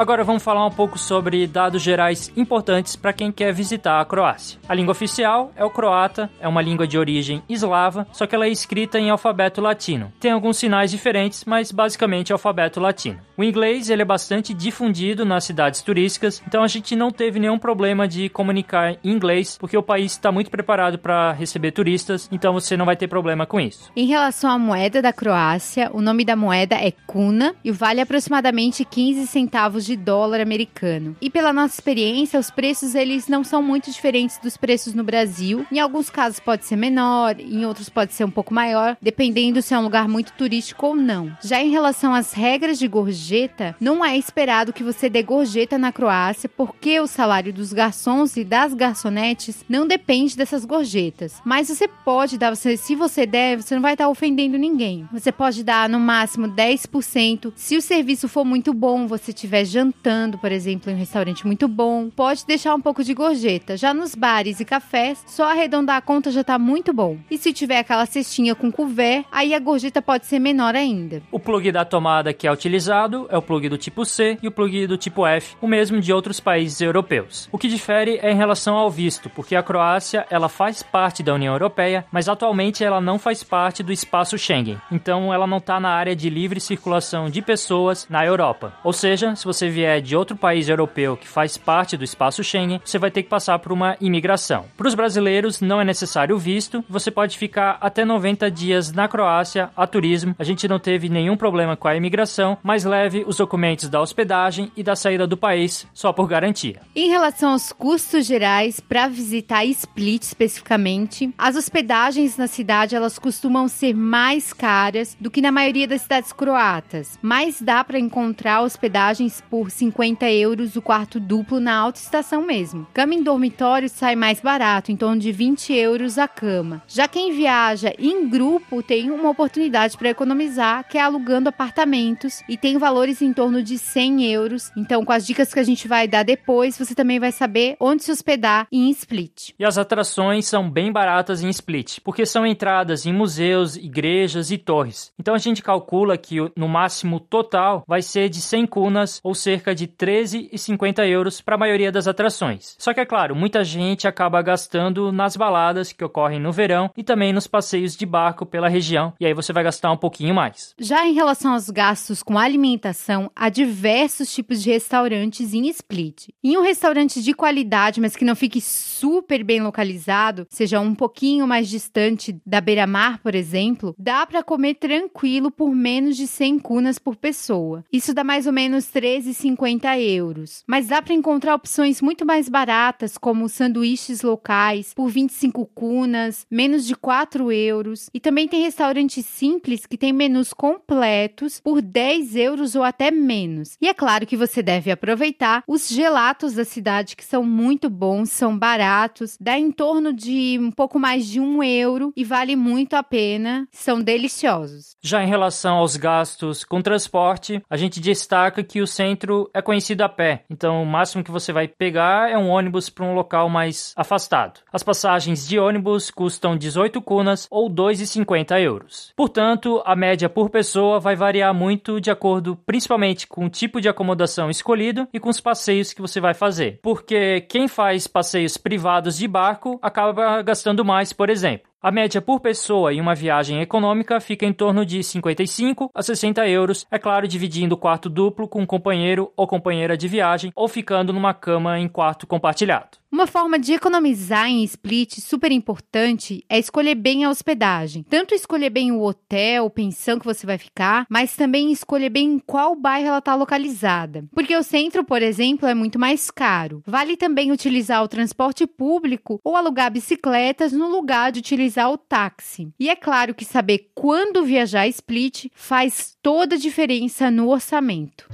Agora 0.03 0.25
vamos 0.25 0.43
falar 0.43 0.65
um 0.65 0.69
pouco 0.69 0.99
sobre 0.99 1.47
dados 1.47 1.81
gerais 1.81 2.29
importantes 2.35 2.93
para 2.93 3.13
quem 3.13 3.31
quer 3.31 3.53
visitar 3.53 4.01
a 4.01 4.05
Croácia. 4.05 4.59
A 4.67 4.73
língua 4.73 4.91
oficial 4.91 5.53
é 5.55 5.63
o 5.63 5.69
croata, 5.69 6.29
é 6.41 6.47
uma 6.47 6.61
língua 6.61 6.85
de 6.85 6.97
origem 6.97 7.41
eslava, 7.47 8.05
só 8.11 8.27
que 8.27 8.35
ela 8.35 8.45
é 8.45 8.49
escrita 8.49 8.99
em 8.99 9.09
alfabeto 9.09 9.61
latino. 9.61 10.11
Tem 10.19 10.31
alguns 10.31 10.57
sinais 10.57 10.91
diferentes, 10.91 11.45
mas 11.45 11.71
basicamente 11.71 12.31
é 12.31 12.33
alfabeto 12.33 12.81
latino. 12.81 13.17
O 13.37 13.45
inglês 13.45 13.89
ele 13.89 14.01
é 14.01 14.05
bastante 14.05 14.53
difundido 14.53 15.23
nas 15.23 15.45
cidades 15.45 15.81
turísticas, 15.81 16.43
então 16.45 16.63
a 16.63 16.67
gente 16.67 16.97
não 16.97 17.09
teve 17.09 17.39
nenhum 17.39 17.57
problema 17.57 18.05
de 18.05 18.27
comunicar 18.27 18.97
em 19.01 19.09
inglês, 19.09 19.57
porque 19.57 19.77
o 19.77 19.81
país 19.81 20.11
está 20.11 20.33
muito 20.33 20.51
preparado 20.51 20.99
para 20.99 21.31
receber 21.31 21.71
turistas, 21.71 22.27
então 22.29 22.51
você 22.51 22.75
não 22.75 22.85
vai 22.85 22.97
ter 22.97 23.07
problema 23.07 23.45
com 23.45 23.57
isso. 23.57 23.89
Em 23.95 24.05
relação 24.05 24.51
à 24.51 24.59
moeda 24.59 25.01
da 25.01 25.13
Croácia, 25.13 25.89
o 25.93 26.01
nome 26.01 26.25
da 26.25 26.35
moeda 26.35 26.75
é 26.75 26.91
kuna 27.07 27.55
e 27.63 27.71
vale 27.71 28.01
aproximadamente 28.01 28.83
15 28.83 29.27
centavos 29.27 29.85
de 29.85 29.92
de 29.93 29.97
dólar 29.97 30.41
americano. 30.41 31.15
E 31.21 31.29
pela 31.29 31.53
nossa 31.53 31.75
experiência, 31.75 32.39
os 32.39 32.49
preços 32.49 32.95
eles 32.95 33.27
não 33.27 33.43
são 33.43 33.61
muito 33.61 33.91
diferentes 33.91 34.39
dos 34.39 34.57
preços 34.57 34.93
no 34.93 35.03
Brasil. 35.03 35.65
Em 35.71 35.79
alguns 35.79 36.09
casos 36.09 36.39
pode 36.39 36.65
ser 36.65 36.75
menor, 36.75 37.39
em 37.39 37.65
outros 37.65 37.89
pode 37.89 38.13
ser 38.13 38.23
um 38.23 38.31
pouco 38.31 38.53
maior, 38.53 38.97
dependendo 39.01 39.61
se 39.61 39.73
é 39.73 39.77
um 39.77 39.83
lugar 39.83 40.07
muito 40.07 40.33
turístico 40.33 40.87
ou 40.87 40.95
não. 40.95 41.35
Já 41.43 41.61
em 41.61 41.69
relação 41.69 42.13
às 42.13 42.33
regras 42.33 42.79
de 42.79 42.87
gorjeta, 42.87 43.75
não 43.79 44.03
é 44.03 44.17
esperado 44.17 44.73
que 44.73 44.83
você 44.83 45.09
dê 45.09 45.21
gorjeta 45.21 45.77
na 45.77 45.91
Croácia, 45.91 46.49
porque 46.49 46.99
o 46.99 47.07
salário 47.07 47.53
dos 47.53 47.71
garçons 47.71 48.35
e 48.35 48.43
das 48.43 48.73
garçonetes 48.73 49.63
não 49.69 49.85
depende 49.85 50.35
dessas 50.35 50.65
gorjetas. 50.65 51.39
Mas 51.45 51.67
você 51.67 51.87
pode 51.87 52.37
dar, 52.37 52.55
você, 52.55 52.75
se 52.75 52.95
você 52.95 53.25
der, 53.25 53.61
você 53.61 53.75
não 53.75 53.81
vai 53.81 53.93
estar 53.93 54.09
ofendendo 54.09 54.57
ninguém. 54.57 55.07
Você 55.11 55.31
pode 55.31 55.63
dar 55.63 55.87
no 55.87 55.99
máximo 55.99 56.47
10%. 56.47 57.53
Se 57.55 57.77
o 57.77 57.81
serviço 57.81 58.27
for 58.27 58.43
muito 58.43 58.73
bom, 58.73 59.07
você 59.07 59.31
tiver 59.31 59.65
jantando 59.73 60.37
por 60.43 60.51
exemplo, 60.51 60.91
em 60.91 60.95
um 60.95 60.97
restaurante 60.97 61.47
muito 61.47 61.67
bom, 61.67 62.09
pode 62.09 62.45
deixar 62.45 62.75
um 62.75 62.81
pouco 62.81 63.01
de 63.01 63.13
gorjeta. 63.13 63.77
Já 63.77 63.93
nos 63.93 64.13
bares 64.13 64.59
e 64.59 64.65
cafés, 64.65 65.23
só 65.25 65.49
arredondar 65.49 65.95
a 65.95 66.01
conta 66.01 66.31
já 66.31 66.43
tá 66.43 66.59
muito 66.59 66.91
bom. 66.91 67.17
E 67.31 67.37
se 67.37 67.53
tiver 67.53 67.79
aquela 67.79 68.05
cestinha 68.05 68.53
com 68.53 68.71
couvert, 68.71 69.25
aí 69.31 69.53
a 69.53 69.59
gorjeta 69.59 70.01
pode 70.01 70.25
ser 70.25 70.39
menor 70.39 70.75
ainda. 70.75 71.21
O 71.31 71.39
plug 71.39 71.71
da 71.71 71.85
tomada 71.85 72.33
que 72.33 72.45
é 72.45 72.51
utilizado 72.51 73.25
é 73.29 73.37
o 73.37 73.41
plug 73.41 73.69
do 73.69 73.77
tipo 73.77 74.05
C 74.05 74.37
e 74.41 74.47
o 74.47 74.51
plug 74.51 74.85
do 74.85 74.97
tipo 74.97 75.25
F, 75.25 75.55
o 75.61 75.67
mesmo 75.67 75.99
de 75.99 76.11
outros 76.11 76.39
países 76.39 76.81
europeus. 76.81 77.47
O 77.51 77.57
que 77.57 77.67
difere 77.67 78.19
é 78.21 78.31
em 78.31 78.35
relação 78.35 78.75
ao 78.75 78.91
visto, 78.91 79.29
porque 79.29 79.55
a 79.55 79.63
Croácia 79.63 80.25
ela 80.29 80.49
faz 80.49 80.83
parte 80.83 81.23
da 81.23 81.33
União 81.33 81.53
Europeia, 81.53 82.05
mas 82.11 82.27
atualmente 82.27 82.83
ela 82.83 82.99
não 82.99 83.17
faz 83.17 83.43
parte 83.43 83.81
do 83.81 83.91
espaço 83.91 84.37
Schengen. 84.37 84.77
Então 84.91 85.33
ela 85.33 85.47
não 85.47 85.57
está 85.57 85.79
na 85.79 85.89
área 85.89 86.15
de 86.15 86.29
livre 86.29 86.59
circulação 86.59 87.29
de 87.29 87.41
pessoas 87.41 88.05
na 88.09 88.25
Europa. 88.25 88.73
Ou 88.83 88.91
seja, 88.91 89.35
se 89.35 89.45
você 89.45 89.62
vier 89.69 90.01
de 90.01 90.15
outro 90.15 90.35
país 90.35 90.69
europeu 90.69 91.17
que 91.17 91.27
faz 91.27 91.57
parte 91.57 91.97
do 91.97 92.03
espaço 92.03 92.43
Schengen, 92.43 92.81
você 92.83 92.97
vai 92.97 93.11
ter 93.11 93.23
que 93.23 93.29
passar 93.29 93.59
por 93.59 93.71
uma 93.71 93.97
imigração. 93.99 94.65
Para 94.77 94.87
os 94.87 94.95
brasileiros, 94.95 95.61
não 95.61 95.81
é 95.81 95.85
necessário 95.85 96.37
visto, 96.37 96.83
você 96.89 97.09
pode 97.09 97.37
ficar 97.37 97.77
até 97.81 98.05
90 98.05 98.49
dias 98.49 98.91
na 98.91 99.07
Croácia 99.07 99.69
a 99.75 99.87
turismo. 99.87 100.35
A 100.37 100.43
gente 100.43 100.67
não 100.67 100.79
teve 100.79 101.09
nenhum 101.09 101.37
problema 101.37 101.75
com 101.75 101.87
a 101.87 101.95
imigração, 101.95 102.57
mas 102.63 102.83
leve 102.83 103.23
os 103.25 103.37
documentos 103.37 103.89
da 103.89 104.01
hospedagem 104.01 104.71
e 104.75 104.83
da 104.83 104.95
saída 104.95 105.27
do 105.27 105.37
país 105.37 105.87
só 105.93 106.11
por 106.11 106.27
garantia. 106.27 106.81
Em 106.95 107.09
relação 107.09 107.51
aos 107.51 107.71
custos 107.71 108.25
gerais 108.25 108.79
para 108.79 109.07
visitar 109.07 109.65
Split 109.65 110.23
especificamente, 110.23 111.33
as 111.37 111.55
hospedagens 111.55 112.37
na 112.37 112.47
cidade 112.47 112.95
elas 112.95 113.19
costumam 113.19 113.67
ser 113.67 113.95
mais 113.95 114.53
caras 114.53 115.17
do 115.19 115.31
que 115.31 115.41
na 115.41 115.51
maioria 115.51 115.87
das 115.87 116.01
cidades 116.01 116.33
croatas, 116.33 117.17
mas 117.21 117.61
dá 117.61 117.83
para 117.83 117.99
encontrar 117.99 118.61
hospedagens 118.61 119.41
por 119.53 119.63
por 119.63 119.71
50 119.71 120.29
euros 120.29 120.75
o 120.75 120.81
quarto 120.81 121.21
duplo 121.21 121.57
na 121.57 121.73
alta 121.73 121.97
estação 121.97 122.45
mesmo. 122.45 122.85
Cama 122.93 123.13
em 123.13 123.23
dormitório 123.23 123.87
sai 123.87 124.13
mais 124.13 124.41
barato, 124.41 124.91
em 124.91 124.97
torno 124.97 125.21
de 125.21 125.31
20 125.31 125.71
euros 125.73 126.17
a 126.17 126.27
cama. 126.27 126.83
Já 126.85 127.07
quem 127.07 127.31
viaja 127.31 127.93
em 127.97 128.27
grupo 128.27 128.83
tem 128.83 129.09
uma 129.09 129.29
oportunidade 129.29 129.97
para 129.97 130.09
economizar, 130.09 130.85
que 130.89 130.97
é 130.97 131.01
alugando 131.01 131.47
apartamentos 131.47 132.43
e 132.49 132.57
tem 132.57 132.77
valores 132.77 133.21
em 133.21 133.31
torno 133.31 133.63
de 133.63 133.77
100 133.77 134.33
euros. 134.33 134.69
Então, 134.75 135.05
com 135.05 135.13
as 135.13 135.25
dicas 135.25 135.53
que 135.53 135.59
a 135.59 135.63
gente 135.63 135.87
vai 135.87 136.09
dar 136.09 136.23
depois, 136.23 136.77
você 136.77 136.93
também 136.93 137.17
vai 137.17 137.31
saber 137.31 137.77
onde 137.79 138.03
se 138.03 138.11
hospedar 138.11 138.67
em 138.69 138.89
Split. 138.89 139.51
E 139.57 139.63
as 139.63 139.77
atrações 139.77 140.45
são 140.45 140.69
bem 140.69 140.91
baratas 140.91 141.41
em 141.41 141.49
Split, 141.49 141.99
porque 142.03 142.25
são 142.25 142.45
entradas 142.45 143.05
em 143.05 143.13
museus, 143.13 143.77
igrejas 143.77 144.51
e 144.51 144.57
torres. 144.57 145.13
Então 145.17 145.33
a 145.33 145.37
gente 145.39 145.63
calcula 145.63 146.17
que 146.17 146.37
no 146.57 146.67
máximo 146.67 147.17
total 147.17 147.85
vai 147.87 148.01
ser 148.01 148.27
de 148.27 148.41
100 148.41 148.67
cunas, 148.67 149.21
ou 149.23 149.33
cerca 149.43 149.75
de 149.75 149.87
13,50 149.87 151.05
euros 151.05 151.41
para 151.41 151.55
a 151.55 151.57
maioria 151.57 151.91
das 151.91 152.07
atrações. 152.07 152.75
Só 152.79 152.93
que 152.93 153.01
é 153.01 153.05
claro, 153.05 153.35
muita 153.35 153.61
gente 153.63 154.07
acaba 154.07 154.41
gastando 154.41 155.11
nas 155.11 155.35
baladas 155.35 155.91
que 155.91 156.03
ocorrem 156.03 156.39
no 156.39 156.51
verão 156.51 156.89
e 156.95 157.03
também 157.03 157.33
nos 157.33 157.45
passeios 157.45 157.95
de 157.95 158.05
barco 158.05 158.45
pela 158.45 158.69
região, 158.69 159.13
e 159.19 159.25
aí 159.25 159.33
você 159.33 159.51
vai 159.51 159.63
gastar 159.63 159.91
um 159.91 159.97
pouquinho 159.97 160.33
mais. 160.33 160.73
Já 160.79 161.05
em 161.05 161.13
relação 161.13 161.53
aos 161.53 161.69
gastos 161.69 162.23
com 162.23 162.37
alimentação, 162.37 163.29
há 163.35 163.49
diversos 163.49 164.33
tipos 164.33 164.63
de 164.63 164.71
restaurantes 164.71 165.53
em 165.53 165.67
Split. 165.67 166.29
Em 166.41 166.57
um 166.57 166.61
restaurante 166.61 167.21
de 167.21 167.33
qualidade, 167.33 167.99
mas 167.99 168.15
que 168.15 168.23
não 168.23 168.35
fique 168.35 168.61
super 168.61 169.43
bem 169.43 169.61
localizado, 169.61 170.47
seja 170.49 170.79
um 170.79 170.95
pouquinho 170.95 171.45
mais 171.45 171.67
distante 171.67 172.39
da 172.45 172.61
beira-mar, 172.61 173.19
por 173.19 173.35
exemplo, 173.35 173.93
dá 173.97 174.25
para 174.25 174.41
comer 174.41 174.75
tranquilo 174.75 175.51
por 175.51 175.75
menos 175.75 176.15
de 176.15 176.27
100 176.27 176.59
cunas 176.59 176.97
por 176.97 177.17
pessoa. 177.17 177.83
Isso 177.91 178.13
dá 178.13 178.23
mais 178.23 178.47
ou 178.47 178.53
menos 178.53 178.87
13 178.87 179.32
2,50 179.33 179.99
euros. 179.99 180.63
Mas 180.67 180.87
dá 180.87 181.01
para 181.01 181.13
encontrar 181.13 181.55
opções 181.55 182.01
muito 182.01 182.25
mais 182.25 182.47
baratas, 182.47 183.17
como 183.17 183.49
sanduíches 183.49 184.21
locais 184.21 184.93
por 184.93 185.09
25 185.09 185.65
cunas, 185.73 186.45
menos 186.49 186.85
de 186.85 186.95
4 186.95 187.51
euros. 187.51 188.09
E 188.13 188.19
também 188.19 188.47
tem 188.47 188.63
restaurantes 188.63 189.25
simples 189.25 189.85
que 189.85 189.97
têm 189.97 190.13
menus 190.13 190.53
completos 190.53 191.59
por 191.59 191.81
10 191.81 192.35
euros 192.35 192.75
ou 192.75 192.83
até 192.83 193.11
menos. 193.11 193.77
E 193.81 193.87
é 193.87 193.93
claro 193.93 194.25
que 194.25 194.37
você 194.37 194.61
deve 194.61 194.91
aproveitar 194.91 195.63
os 195.67 195.89
gelatos 195.89 196.53
da 196.53 196.65
cidade, 196.65 197.15
que 197.15 197.25
são 197.25 197.43
muito 197.43 197.89
bons, 197.89 198.29
são 198.29 198.57
baratos, 198.57 199.37
dá 199.39 199.57
em 199.57 199.71
torno 199.71 200.13
de 200.13 200.57
um 200.59 200.71
pouco 200.71 200.99
mais 200.99 201.25
de 201.27 201.39
um 201.39 201.63
euro 201.63 202.13
e 202.15 202.23
vale 202.23 202.55
muito 202.55 202.93
a 202.93 203.03
pena, 203.03 203.67
são 203.71 204.01
deliciosos. 204.01 204.95
Já 205.01 205.23
em 205.23 205.27
relação 205.27 205.77
aos 205.77 205.95
gastos 205.95 206.63
com 206.63 206.81
transporte, 206.81 207.61
a 207.69 207.77
gente 207.77 207.99
destaca 207.99 208.63
que 208.63 208.81
o 208.81 208.87
centro 208.87 209.22
é 209.53 209.61
conhecido 209.61 210.03
a 210.03 210.09
pé, 210.09 210.43
então 210.49 210.81
o 210.81 210.85
máximo 210.85 211.23
que 211.23 211.31
você 211.31 211.51
vai 211.51 211.67
pegar 211.67 212.29
é 212.29 212.37
um 212.37 212.49
ônibus 212.49 212.89
para 212.89 213.05
um 213.05 213.13
local 213.13 213.49
mais 213.49 213.93
afastado. 213.95 214.59
As 214.71 214.83
passagens 214.83 215.47
de 215.47 215.59
ônibus 215.59 216.11
custam 216.11 216.57
18 216.57 217.01
cunas 217.01 217.47
ou 217.49 217.69
2,50 217.69 218.59
euros. 218.61 219.13
Portanto, 219.15 219.81
a 219.85 219.95
média 219.95 220.29
por 220.29 220.49
pessoa 220.49 220.99
vai 220.99 221.15
variar 221.15 221.53
muito 221.53 221.99
de 221.99 222.11
acordo 222.11 222.57
principalmente 222.65 223.27
com 223.27 223.45
o 223.45 223.49
tipo 223.49 223.81
de 223.81 223.89
acomodação 223.89 224.49
escolhido 224.49 225.07
e 225.13 225.19
com 225.19 225.29
os 225.29 225.39
passeios 225.39 225.93
que 225.93 226.01
você 226.01 226.19
vai 226.19 226.33
fazer. 226.33 226.79
Porque 226.81 227.41
quem 227.41 227.67
faz 227.67 228.07
passeios 228.07 228.57
privados 228.57 229.17
de 229.17 229.27
barco 229.27 229.79
acaba 229.81 230.41
gastando 230.41 230.85
mais, 230.85 231.13
por 231.13 231.29
exemplo. 231.29 231.72
A 231.83 231.91
média 231.91 232.21
por 232.21 232.39
pessoa 232.39 232.93
em 232.93 233.01
uma 233.01 233.13
viagem 233.13 233.59
econômica 233.59 234.21
fica 234.21 234.45
em 234.45 234.53
torno 234.53 234.85
de 234.85 235.03
55 235.03 235.91
a 235.93 236.01
60 236.01 236.47
euros, 236.47 236.87
é 236.89 236.97
claro, 236.97 237.27
dividindo 237.27 237.75
o 237.75 237.77
quarto 237.77 238.09
duplo 238.09 238.47
com 238.47 238.61
um 238.61 238.65
companheiro 238.65 239.33
ou 239.35 239.45
companheira 239.45 239.97
de 239.97 240.07
viagem 240.07 240.53
ou 240.55 240.69
ficando 240.69 241.11
numa 241.11 241.33
cama 241.33 241.77
em 241.77 241.89
quarto 241.89 242.25
compartilhado. 242.25 243.02
Uma 243.13 243.27
forma 243.27 243.59
de 243.59 243.73
economizar 243.73 244.47
em 244.47 244.63
split 244.63 245.19
super 245.19 245.51
importante 245.51 246.43
é 246.49 246.57
escolher 246.57 246.95
bem 246.95 247.23
a 247.23 247.29
hospedagem. 247.29 248.01
Tanto 248.09 248.33
escolher 248.33 248.71
bem 248.71 248.91
o 248.91 249.03
hotel, 249.03 249.69
pensão 249.69 250.17
que 250.17 250.25
você 250.25 250.47
vai 250.47 250.57
ficar, 250.57 251.05
mas 251.07 251.35
também 251.35 251.71
escolher 251.71 252.09
bem 252.09 252.33
em 252.33 252.39
qual 252.39 252.75
bairro 252.75 253.09
ela 253.09 253.19
está 253.19 253.35
localizada. 253.35 254.25
Porque 254.33 254.57
o 254.57 254.63
centro, 254.63 255.03
por 255.03 255.21
exemplo, 255.21 255.67
é 255.69 255.75
muito 255.75 255.99
mais 255.99 256.31
caro. 256.31 256.81
Vale 256.87 257.15
também 257.15 257.51
utilizar 257.51 258.01
o 258.01 258.07
transporte 258.07 258.65
público 258.65 259.39
ou 259.43 259.55
alugar 259.55 259.91
bicicletas 259.91 260.73
no 260.73 260.89
lugar 260.89 261.31
de 261.31 261.37
utilizar 261.37 261.91
o 261.91 261.99
táxi. 261.99 262.73
E 262.79 262.89
é 262.89 262.95
claro 262.95 263.35
que 263.35 263.45
saber 263.45 263.91
quando 263.93 264.43
viajar 264.43 264.87
split 264.87 265.51
faz 265.53 266.17
toda 266.19 266.55
a 266.55 266.57
diferença 266.57 267.29
no 267.29 267.49
orçamento. 267.49 268.27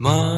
Majko, 0.00 0.37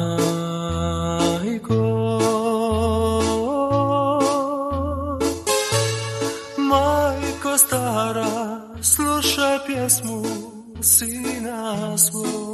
Seen 10.81 11.45
us 11.45 12.11
will 12.11 12.50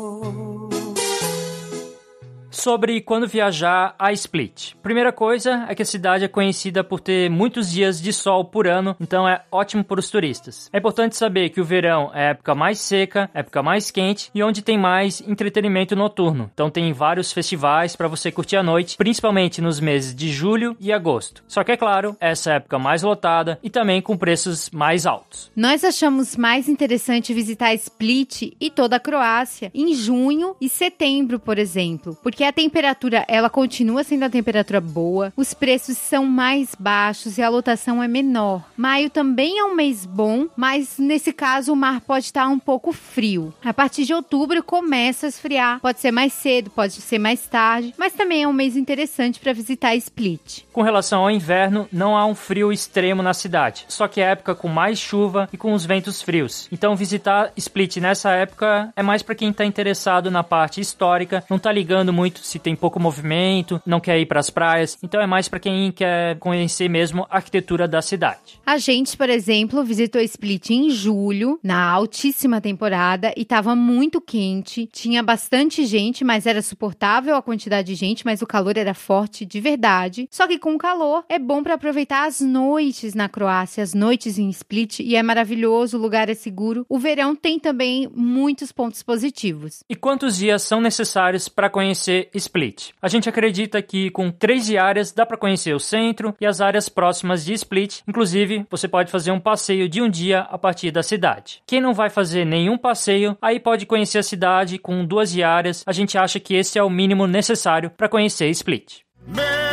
sobre 2.68 3.00
quando 3.00 3.30
viajar 3.30 3.96
a 3.98 4.12
Split. 4.12 4.74
Primeira 4.84 5.14
coisa 5.14 5.66
é 5.70 5.74
que 5.74 5.84
a 5.84 5.86
cidade 5.86 6.26
é 6.26 6.28
conhecida 6.28 6.84
por 6.84 7.00
ter 7.00 7.30
muitos 7.30 7.72
dias 7.72 8.02
de 8.02 8.12
sol 8.12 8.44
por 8.44 8.68
ano, 8.68 8.94
então 9.00 9.26
é 9.26 9.42
ótimo 9.50 9.86
para 9.86 10.02
os 10.02 10.10
turistas. 10.10 10.70
É 10.74 10.78
importante 10.78 11.16
saber 11.16 11.50
que 11.50 11.62
o 11.62 11.64
verão 11.64 12.12
é 12.14 12.28
a 12.28 12.30
época 12.32 12.54
mais 12.54 12.80
seca, 12.80 13.30
época 13.34 13.64
mais 13.64 13.90
quente 13.90 14.30
e 14.36 14.44
onde 14.44 14.62
tem 14.62 14.78
mais 14.78 15.24
entretenimento 15.26 15.96
noturno. 15.96 16.52
Então 16.54 16.70
tem 16.70 16.92
vários 16.92 17.32
festivais 17.32 17.96
para 17.96 18.10
você 18.10 18.34
curtir 18.34 18.58
à 18.58 18.64
noite, 18.64 18.98
principalmente 18.98 19.62
nos 19.62 19.80
meses 19.80 20.14
de 20.14 20.30
julho 20.30 20.76
e 20.78 20.92
agosto. 20.92 21.46
Só 21.48 21.64
que 21.64 21.72
é 21.72 21.78
claro, 21.78 22.18
essa 22.20 22.50
é 22.50 22.54
a 22.54 22.56
época 22.58 22.78
mais 22.78 23.02
lotada 23.02 23.58
e 23.64 23.70
também 23.70 24.02
com 24.02 24.18
preços 24.18 24.70
mais 24.72 25.06
altos. 25.06 25.50
Nós 25.56 25.86
achamos 25.86 26.36
mais 26.36 26.68
interessante 26.68 27.34
visitar 27.34 27.74
Split 27.76 28.54
e 28.60 28.70
toda 28.70 28.98
a 28.98 29.00
Croácia 29.00 29.72
em 29.74 29.94
junho 29.94 30.54
e 30.60 30.68
setembro, 30.68 31.40
por 31.40 31.58
exemplo, 31.58 32.18
porque 32.22 32.44
a 32.44 32.57
temperatura 32.58 33.24
ela 33.28 33.52
continua 33.52 34.04
sendo 34.04 34.24
a 34.24 34.30
temperatura 34.30 34.82
boa, 34.82 35.32
os 35.38 35.54
preços 35.54 35.96
são 35.96 36.26
mais 36.26 36.74
baixos 36.78 37.38
e 37.38 37.44
a 37.44 37.50
lotação 37.50 38.02
é 38.02 38.08
menor. 38.08 38.64
Maio 38.76 39.12
também 39.12 39.60
é 39.60 39.64
um 39.64 39.76
mês 39.76 40.08
bom, 40.08 40.48
mas 40.56 40.98
nesse 40.98 41.32
caso 41.32 41.72
o 41.72 41.76
mar 41.76 42.02
pode 42.02 42.26
estar 42.26 42.48
um 42.48 42.58
pouco 42.58 42.92
frio. 42.92 43.54
A 43.64 43.72
partir 43.72 44.06
de 44.06 44.14
outubro 44.14 44.64
começa 44.64 45.28
a 45.28 45.30
esfriar, 45.30 45.80
pode 45.80 46.00
ser 46.00 46.12
mais 46.12 46.34
cedo, 46.34 46.72
pode 46.72 46.94
ser 46.94 47.20
mais 47.20 47.46
tarde, 47.46 47.94
mas 47.96 48.14
também 48.14 48.42
é 48.42 48.48
um 48.48 48.54
mês 48.54 48.76
interessante 48.76 49.40
para 49.40 49.54
visitar 49.54 49.96
Split. 49.96 50.64
Com 50.74 50.82
relação 50.82 51.22
ao 51.22 51.30
inverno, 51.30 51.88
não 51.92 52.18
há 52.18 52.26
um 52.26 52.34
frio 52.34 52.72
extremo 52.72 53.22
na 53.22 53.36
cidade, 53.36 53.86
só 53.88 54.08
que 54.08 54.20
é 54.20 54.32
época 54.32 54.56
com 54.56 54.68
mais 54.68 54.98
chuva 54.98 55.48
e 55.54 55.58
com 55.58 55.74
os 55.74 55.86
ventos 55.86 56.24
frios. 56.24 56.68
Então 56.72 56.96
visitar 56.96 57.52
Split 57.56 57.98
nessa 57.98 58.32
época 58.32 58.92
é 58.96 59.04
mais 59.04 59.22
para 59.22 59.36
quem 59.36 59.52
está 59.52 59.64
interessado 59.64 60.32
na 60.32 60.44
parte 60.44 60.82
histórica, 60.82 61.44
não 61.50 61.58
está 61.58 61.72
ligando 61.72 62.12
muito 62.12 62.38
muito, 62.38 62.47
se 62.48 62.60
tem 62.60 62.76
pouco 62.76 63.00
movimento, 63.00 63.82
não 63.86 64.00
quer 64.00 64.20
ir 64.20 64.26
para 64.26 64.40
as 64.40 64.50
praias. 64.50 64.98
Então 65.04 65.22
é 65.22 65.28
mais 65.28 65.48
para 65.48 65.60
quem 65.60 65.92
quer 65.92 66.38
conhecer 66.40 66.90
mesmo 66.90 67.28
a 67.30 67.38
arquitetura 67.38 67.88
da 67.88 68.02
cidade. 68.02 68.60
A 68.66 68.78
gente, 68.78 69.16
por 69.18 69.30
exemplo, 69.30 69.84
visitou 69.84 70.22
Split 70.22 70.70
em 70.70 70.90
julho, 70.90 71.60
na 71.64 71.90
altíssima 71.90 72.62
temporada, 72.62 73.34
e 73.36 73.42
estava 73.42 73.76
muito 73.76 74.22
quente. 74.22 74.88
Tinha 74.92 75.22
bastante 75.22 75.86
gente, 75.86 76.24
mas 76.24 76.46
era 76.46 76.62
suportável 76.62 77.36
a 77.36 77.42
quantidade 77.42 77.88
de 77.88 77.96
gente, 77.96 78.26
mas 78.26 78.42
o 78.42 78.48
calor 78.48 78.78
era 78.78 78.94
forte 78.94 79.46
de 79.46 79.60
verdade. 79.60 80.28
Só 80.32 80.48
que 80.48 80.58
com 80.58 80.76
o 80.76 80.78
calor 80.78 81.24
é 81.30 81.40
bom 81.40 81.64
para 81.64 81.76
aproveitar 81.76 82.26
as 82.26 82.42
noites 82.42 83.14
na 83.14 83.30
Croácia, 83.30 83.84
as 83.84 83.94
noites 83.94 84.38
em 84.38 84.50
Split, 84.50 85.00
e 85.00 85.16
é 85.16 85.24
maravilhoso, 85.24 85.98
o 85.98 86.02
lugar 86.02 86.30
é 86.30 86.34
seguro. 86.34 86.86
O 86.90 87.00
verão 87.00 87.36
tem 87.36 87.60
também 87.60 88.10
muitos 88.14 88.72
pontos 88.72 89.04
positivos. 89.04 89.84
E 89.90 89.96
quantos 89.96 90.38
dias 90.38 90.62
são 90.62 90.82
necessários 90.82 91.48
para 91.50 91.70
conhecer 91.70 92.27
Split? 92.34 92.92
A 93.02 93.08
gente 93.08 93.30
acredita 93.30 93.82
que 93.82 94.10
com 94.12 94.32
três 94.32 94.66
diárias 94.66 95.12
dá 95.12 95.26
para 95.26 95.38
conhecer 95.38 95.74
o 95.74 95.80
centro 95.80 96.36
e 96.40 96.46
as 96.46 96.62
áreas 96.62 96.90
próximas 96.90 97.44
de 97.46 97.54
Split. 97.54 98.02
Inclusive, 98.08 98.66
você 98.70 98.88
pode 98.88 99.12
fazer 99.12 99.32
um 99.32 99.40
passeio 99.40 99.88
de 99.90 100.02
um 100.02 100.10
dia 100.10 100.42
a 100.42 100.58
partir 100.58 100.92
da 100.92 101.04
cidade. 101.04 101.62
Quem 101.66 101.82
não 101.82 101.94
vai 101.94 102.10
fazer 102.10 102.46
nenhum 102.46 102.78
passeio, 102.78 103.38
aí 103.42 103.60
pode 103.60 103.86
conhecer 103.86 104.20
a 104.20 104.24
cidade 104.24 104.78
com 104.78 105.06
duas 105.06 105.32
diárias. 105.32 105.84
A 105.86 105.92
gente 105.92 106.18
acha 106.18 106.40
que 106.40 106.56
esse 106.56 106.78
é 106.78 106.84
o 106.84 106.90
mínimo 106.90 107.28
necessário 107.28 107.90
para 107.90 108.10
conhecer 108.10 108.50
Split. 108.50 109.02
Mene 109.28 109.67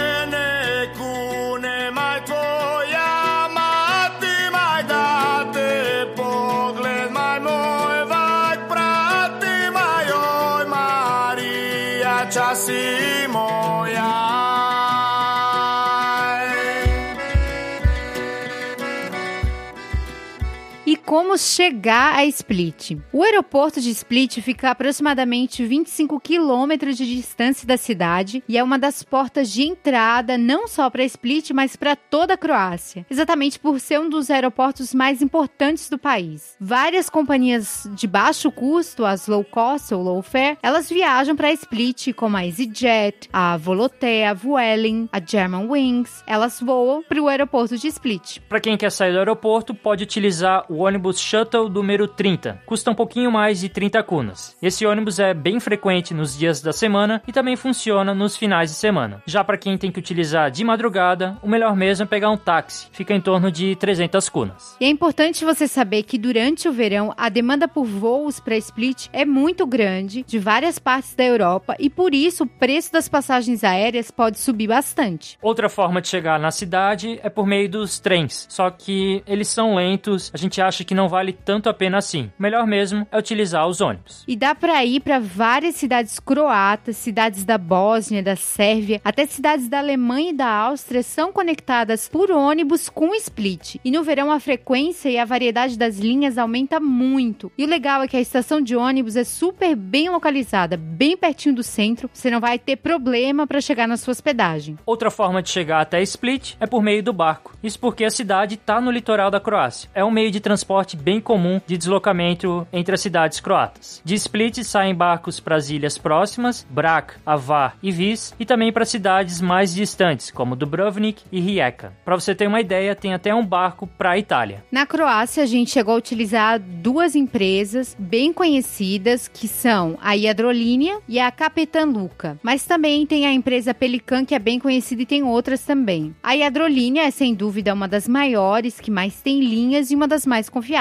como 21.15 21.39
chegar 21.39 22.17
a 22.17 22.27
Split? 22.27 22.99
O 23.13 23.23
aeroporto 23.23 23.81
de 23.81 23.89
Split 23.91 24.41
fica 24.41 24.67
a 24.67 24.73
aproximadamente 24.73 25.65
25 25.65 26.19
quilômetros 26.19 26.97
de 26.97 27.07
distância 27.07 27.65
da 27.65 27.77
cidade 27.77 28.43
e 28.49 28.59
é 28.59 28.63
uma 28.65 28.77
das 28.77 29.05
portas 29.05 29.49
de 29.53 29.63
entrada 29.63 30.37
não 30.37 30.67
só 30.67 30.91
para 30.91 31.05
Split, 31.05 31.53
mas 31.53 31.77
para 31.77 31.95
toda 31.95 32.35
a 32.35 32.37
Croácia, 32.37 33.07
exatamente 33.09 33.61
por 33.61 33.79
ser 33.79 34.01
um 34.01 34.09
dos 34.09 34.29
aeroportos 34.29 34.93
mais 34.93 35.23
importantes 35.23 35.89
do 35.89 35.97
país. 35.97 36.57
Várias 36.61 37.09
companhias 37.09 37.89
de 37.95 38.09
baixo 38.09 38.51
custo, 38.51 39.05
as 39.05 39.29
low 39.29 39.45
cost 39.45 39.95
ou 39.95 40.03
low 40.03 40.21
fare, 40.21 40.59
elas 40.65 40.91
viajam 40.91 41.37
para 41.37 41.53
Split, 41.53 42.13
como 42.15 42.37
a 42.37 42.45
EasyJet, 42.45 43.29
a 43.33 43.57
Volotea, 43.57 44.33
a 44.33 44.35
Vueling, 44.35 45.09
a 45.13 45.21
Germanwings. 45.25 46.25
Elas 46.27 46.61
voam 46.61 47.05
para 47.05 47.23
o 47.23 47.29
aeroporto 47.29 47.79
de 47.79 47.87
Split. 47.87 48.41
Para 48.49 48.59
quem 48.59 48.77
quer 48.77 48.91
sair 48.91 49.13
do 49.13 49.19
aeroporto, 49.19 49.73
pode 49.77 50.03
utilizar 50.03 50.67
o 50.69 50.79
ônibus 50.79 51.04
Shuttle 51.13 51.69
número 51.69 52.09
30. 52.09 52.63
Custa 52.67 52.91
um 52.91 52.95
pouquinho 52.95 53.31
mais 53.31 53.61
de 53.61 53.69
30 53.69 54.03
cunas. 54.03 54.57
Esse 54.63 54.87
ônibus 54.87 55.19
é 55.19 55.35
bem 55.35 55.61
frequente 55.61 56.15
nos 56.15 56.37
dias 56.37 56.63
da 56.63 56.73
semana 56.73 57.23
e 57.27 57.33
também 57.33 57.57
funciona 57.57 58.15
nos 58.15 58.37
finais 58.37 58.71
de 58.71 58.77
semana. 58.77 59.23
Já 59.27 59.45
para 59.45 59.59
quem 59.59 59.77
tem 59.77 59.91
que 59.91 59.99
utilizar 59.99 60.51
de 60.51 60.65
madrugada, 60.65 61.37
o 61.43 61.49
melhor 61.49 61.77
mesmo 61.77 62.05
é 62.05 62.07
pegar 62.07 62.31
um 62.31 62.37
táxi. 62.37 62.89
Fica 62.93 63.15
em 63.15 63.21
torno 63.21 63.51
de 63.51 63.77
300 63.77 64.29
cunas. 64.29 64.77
E 64.81 64.85
é 64.85 64.89
importante 64.89 65.45
você 65.45 65.69
saber 65.69 66.05
que 66.05 66.19
durante 66.19 66.69
o 66.69 66.73
verão 66.73 67.13
a 67.17 67.29
demanda 67.29 67.69
por 67.69 67.85
voos 67.85 68.41
para 68.41 68.57
Split 68.57 69.09
é 69.13 69.25
muito 69.25 69.67
grande 69.67 70.25
de 70.27 70.39
várias 70.39 70.79
partes 70.79 71.15
da 71.15 71.25
Europa 71.25 71.75
e 71.79 71.91
por 71.91 72.15
isso 72.15 72.45
o 72.45 72.47
preço 72.47 72.93
das 72.93 73.09
passagens 73.09 73.65
aéreas 73.65 74.11
pode 74.11 74.39
subir 74.39 74.69
bastante. 74.69 75.39
Outra 75.43 75.69
forma 75.69 76.01
de 76.01 76.09
chegar 76.09 76.39
na 76.39 76.51
cidade 76.51 77.19
é 77.23 77.29
por 77.29 77.47
meio 77.47 77.69
dos 77.69 77.99
trens, 77.99 78.47
só 78.49 78.71
que 78.71 79.23
eles 79.27 79.49
são 79.49 79.75
lentos. 79.75 80.31
A 80.33 80.37
gente 80.37 80.61
acha 80.61 80.85
que 80.85 80.94
não 80.95 81.09
vale 81.09 81.33
tanto 81.33 81.69
a 81.69 81.75
pena 81.75 81.99
assim. 81.99 82.31
Melhor 82.39 82.67
mesmo 82.67 83.07
é 83.11 83.19
utilizar 83.19 83.67
os 83.67 83.81
ônibus. 83.81 84.25
E 84.27 84.37
dá 84.37 84.55
para 84.55 84.85
ir 84.85 85.01
para 85.01 85.19
várias 85.19 85.75
cidades 85.75 86.19
croatas, 86.19 86.97
cidades 86.97 87.45
da 87.45 87.59
Bósnia, 87.59 88.23
da 88.23 88.37
Sérvia, 88.37 89.01
até 89.05 89.27
cidades 89.27 89.69
da 89.69 89.79
Alemanha 89.79 90.31
e 90.31 90.35
da 90.35 90.49
Áustria 90.49 91.03
são 91.03 91.33
conectadas 91.33 92.09
por 92.09 92.31
ônibus 92.31 92.89
com 92.89 93.15
split. 93.15 93.77
E 93.85 93.91
no 93.91 94.03
verão 94.03 94.31
a 94.31 94.41
frequência 94.41 95.09
e 95.09 95.19
a 95.19 95.25
variedade 95.25 95.77
das 95.77 95.99
linhas 95.99 96.39
aumenta 96.39 96.79
muito. 96.79 97.51
E 97.59 97.65
o 97.65 97.69
legal 97.69 98.03
é 98.03 98.09
que 98.09 98.17
a 98.17 98.21
estação 98.21 98.61
de 98.61 98.77
ônibus 98.77 99.17
é 99.17 99.25
super 99.25 99.75
bem 99.75 100.09
localizada, 100.09 100.77
bem 100.77 101.17
pertinho 101.17 101.55
do 101.55 101.63
centro. 101.63 102.09
Você 102.13 102.31
não 102.31 102.41
vai 102.41 102.59
ter 102.59 102.77
problema 102.77 103.47
para 103.47 103.61
chegar 103.61 103.89
na 103.89 103.97
sua 103.97 104.13
hospedagem. 104.13 104.79
Outra 104.87 105.11
forma 105.11 105.43
de 105.43 105.51
chegar 105.51 105.81
até 105.81 106.01
Split 106.03 106.55
é 106.61 106.67
por 106.67 106.83
meio 106.83 107.03
do 107.03 107.13
barco. 107.13 107.57
Isso 107.63 107.79
porque 107.79 108.05
a 108.05 108.11
cidade 108.11 108.55
está 108.55 108.81
no 108.81 108.91
litoral 108.91 109.31
da 109.31 109.41
Croácia. 109.41 109.91
É 109.95 110.05
um 110.05 110.11
meio 110.11 110.31
de 110.31 110.41
transporte 110.41 110.84
bem 110.93 111.21
comum 111.21 111.61
de 111.67 111.79
deslocamento 111.79 112.67
entre 112.71 112.95
as 112.95 113.01
cidades 113.01 113.41
croatas. 113.41 114.03
De 114.05 114.15
Split 114.15 114.63
saem 114.63 114.95
barcos 114.95 115.41
para 115.41 115.57
as 115.57 115.71
ilhas 115.71 115.97
próximas, 115.97 116.67
Brac, 116.69 117.15
Avar 117.25 117.79
e 117.83 117.91
Vis, 117.91 118.35
e 118.39 118.45
também 118.45 118.71
para 118.71 118.85
cidades 118.85 119.41
mais 119.41 119.75
distantes, 119.75 120.31
como 120.31 120.55
Dubrovnik 120.55 121.23
e 121.33 121.41
Rijeka. 121.41 121.95
Para 122.05 122.15
você 122.15 122.35
ter 122.35 122.47
uma 122.47 122.61
ideia, 122.61 122.95
tem 122.95 123.15
até 123.15 123.35
um 123.35 123.47
barco 123.47 123.87
para 123.87 124.11
a 124.11 124.19
Itália. 124.19 124.63
Na 124.71 124.85
Croácia, 124.85 125.43
a 125.43 125.47
gente 125.47 125.71
chegou 125.71 125.95
a 125.95 125.99
utilizar 125.99 126.61
duas 126.61 127.15
empresas 127.15 127.97
bem 127.99 128.33
conhecidas, 128.33 129.29
que 129.29 129.49
são 129.49 129.97
a 130.03 130.13
Iadrolínea 130.13 130.99
e 131.09 131.19
a 131.19 131.31
Capetan 131.31 131.87
Luca. 131.87 132.39
Mas 132.43 132.65
também 132.65 133.07
tem 133.07 133.27
a 133.27 133.33
empresa 133.33 133.73
Pelican, 133.73 134.25
que 134.25 134.35
é 134.35 134.39
bem 134.39 134.59
conhecida, 134.59 135.03
e 135.03 135.07
tem 135.07 135.23
outras 135.23 135.63
também. 135.65 136.15
A 136.23 136.33
Iadrolínea 136.35 137.05
é, 137.05 137.11
sem 137.11 137.35
dúvida, 137.35 137.73
uma 137.73 137.89
das 137.89 138.09
maiores, 138.09 138.81
que 138.81 138.91
mais 138.91 139.21
tem 139.23 139.41
linhas 139.41 139.91
e 139.91 139.95
uma 139.95 140.09
das 140.09 140.27
mais 140.27 140.49
confiáveis. 140.49 140.74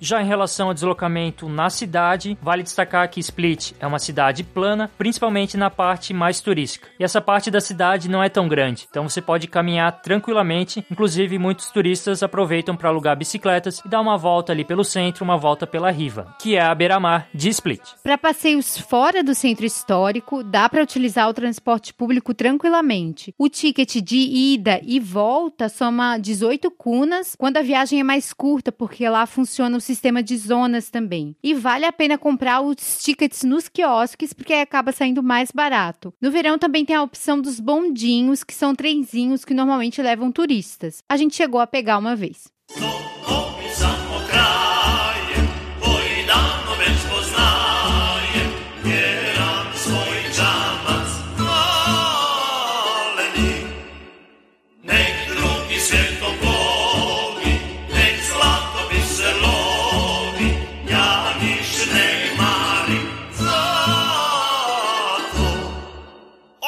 Já 0.00 0.22
em 0.22 0.26
relação 0.26 0.68
ao 0.68 0.74
deslocamento 0.74 1.48
na 1.48 1.70
cidade, 1.70 2.36
vale 2.42 2.62
destacar 2.62 3.08
que 3.08 3.20
Split 3.20 3.72
é 3.80 3.86
uma 3.86 3.98
cidade 3.98 4.44
plana, 4.44 4.90
principalmente 4.98 5.56
na 5.56 5.70
parte 5.70 6.12
mais 6.12 6.40
turística. 6.40 6.88
E 6.98 7.04
essa 7.04 7.20
parte 7.20 7.50
da 7.50 7.60
cidade 7.60 8.08
não 8.08 8.22
é 8.22 8.28
tão 8.28 8.48
grande, 8.48 8.86
então 8.90 9.08
você 9.08 9.22
pode 9.22 9.46
caminhar 9.46 10.02
tranquilamente. 10.02 10.84
Inclusive, 10.90 11.38
muitos 11.38 11.70
turistas 11.70 12.22
aproveitam 12.22 12.76
para 12.76 12.88
alugar 12.88 13.16
bicicletas 13.16 13.80
e 13.84 13.88
dar 13.88 14.00
uma 14.00 14.16
volta 14.16 14.52
ali 14.52 14.64
pelo 14.64 14.84
centro, 14.84 15.24
uma 15.24 15.36
volta 15.36 15.66
pela 15.66 15.90
Riva, 15.90 16.34
que 16.40 16.56
é 16.56 16.60
a 16.60 16.74
beira-mar 16.74 17.28
de 17.32 17.48
Split. 17.48 17.80
Para 18.02 18.18
passeios 18.18 18.76
fora 18.76 19.22
do 19.22 19.34
centro 19.34 19.64
histórico, 19.64 20.42
dá 20.42 20.68
para 20.68 20.82
utilizar 20.82 21.28
o 21.28 21.34
transporte 21.34 21.94
público 21.94 22.34
tranquilamente. 22.34 23.34
O 23.38 23.48
ticket 23.48 23.96
de 24.02 24.18
ida 24.18 24.80
e 24.82 25.00
volta 25.00 25.68
soma 25.68 26.18
18 26.18 26.70
cunas, 26.70 27.34
quando 27.36 27.56
a 27.56 27.62
viagem 27.62 28.00
é 28.00 28.04
mais 28.04 28.32
curta, 28.32 28.70
porque 28.70 29.08
lá 29.08 29.26
funciona 29.30 29.76
o 29.76 29.80
sistema 29.80 30.22
de 30.22 30.36
zonas 30.36 30.90
também. 30.90 31.34
E 31.42 31.54
vale 31.54 31.86
a 31.86 31.92
pena 31.92 32.18
comprar 32.18 32.60
os 32.60 32.98
tickets 33.02 33.44
nos 33.44 33.68
quiosques, 33.68 34.32
porque 34.32 34.52
acaba 34.54 34.92
saindo 34.92 35.22
mais 35.22 35.50
barato. 35.50 36.12
No 36.20 36.30
verão 36.30 36.58
também 36.58 36.84
tem 36.84 36.96
a 36.96 37.02
opção 37.02 37.40
dos 37.40 37.60
bondinhos, 37.60 38.44
que 38.44 38.54
são 38.54 38.74
trenzinhos 38.74 39.44
que 39.44 39.54
normalmente 39.54 40.02
levam 40.02 40.30
turistas. 40.30 41.02
A 41.08 41.16
gente 41.16 41.34
chegou 41.34 41.60
a 41.60 41.66
pegar 41.66 41.98
uma 41.98 42.16
vez. 42.16 42.50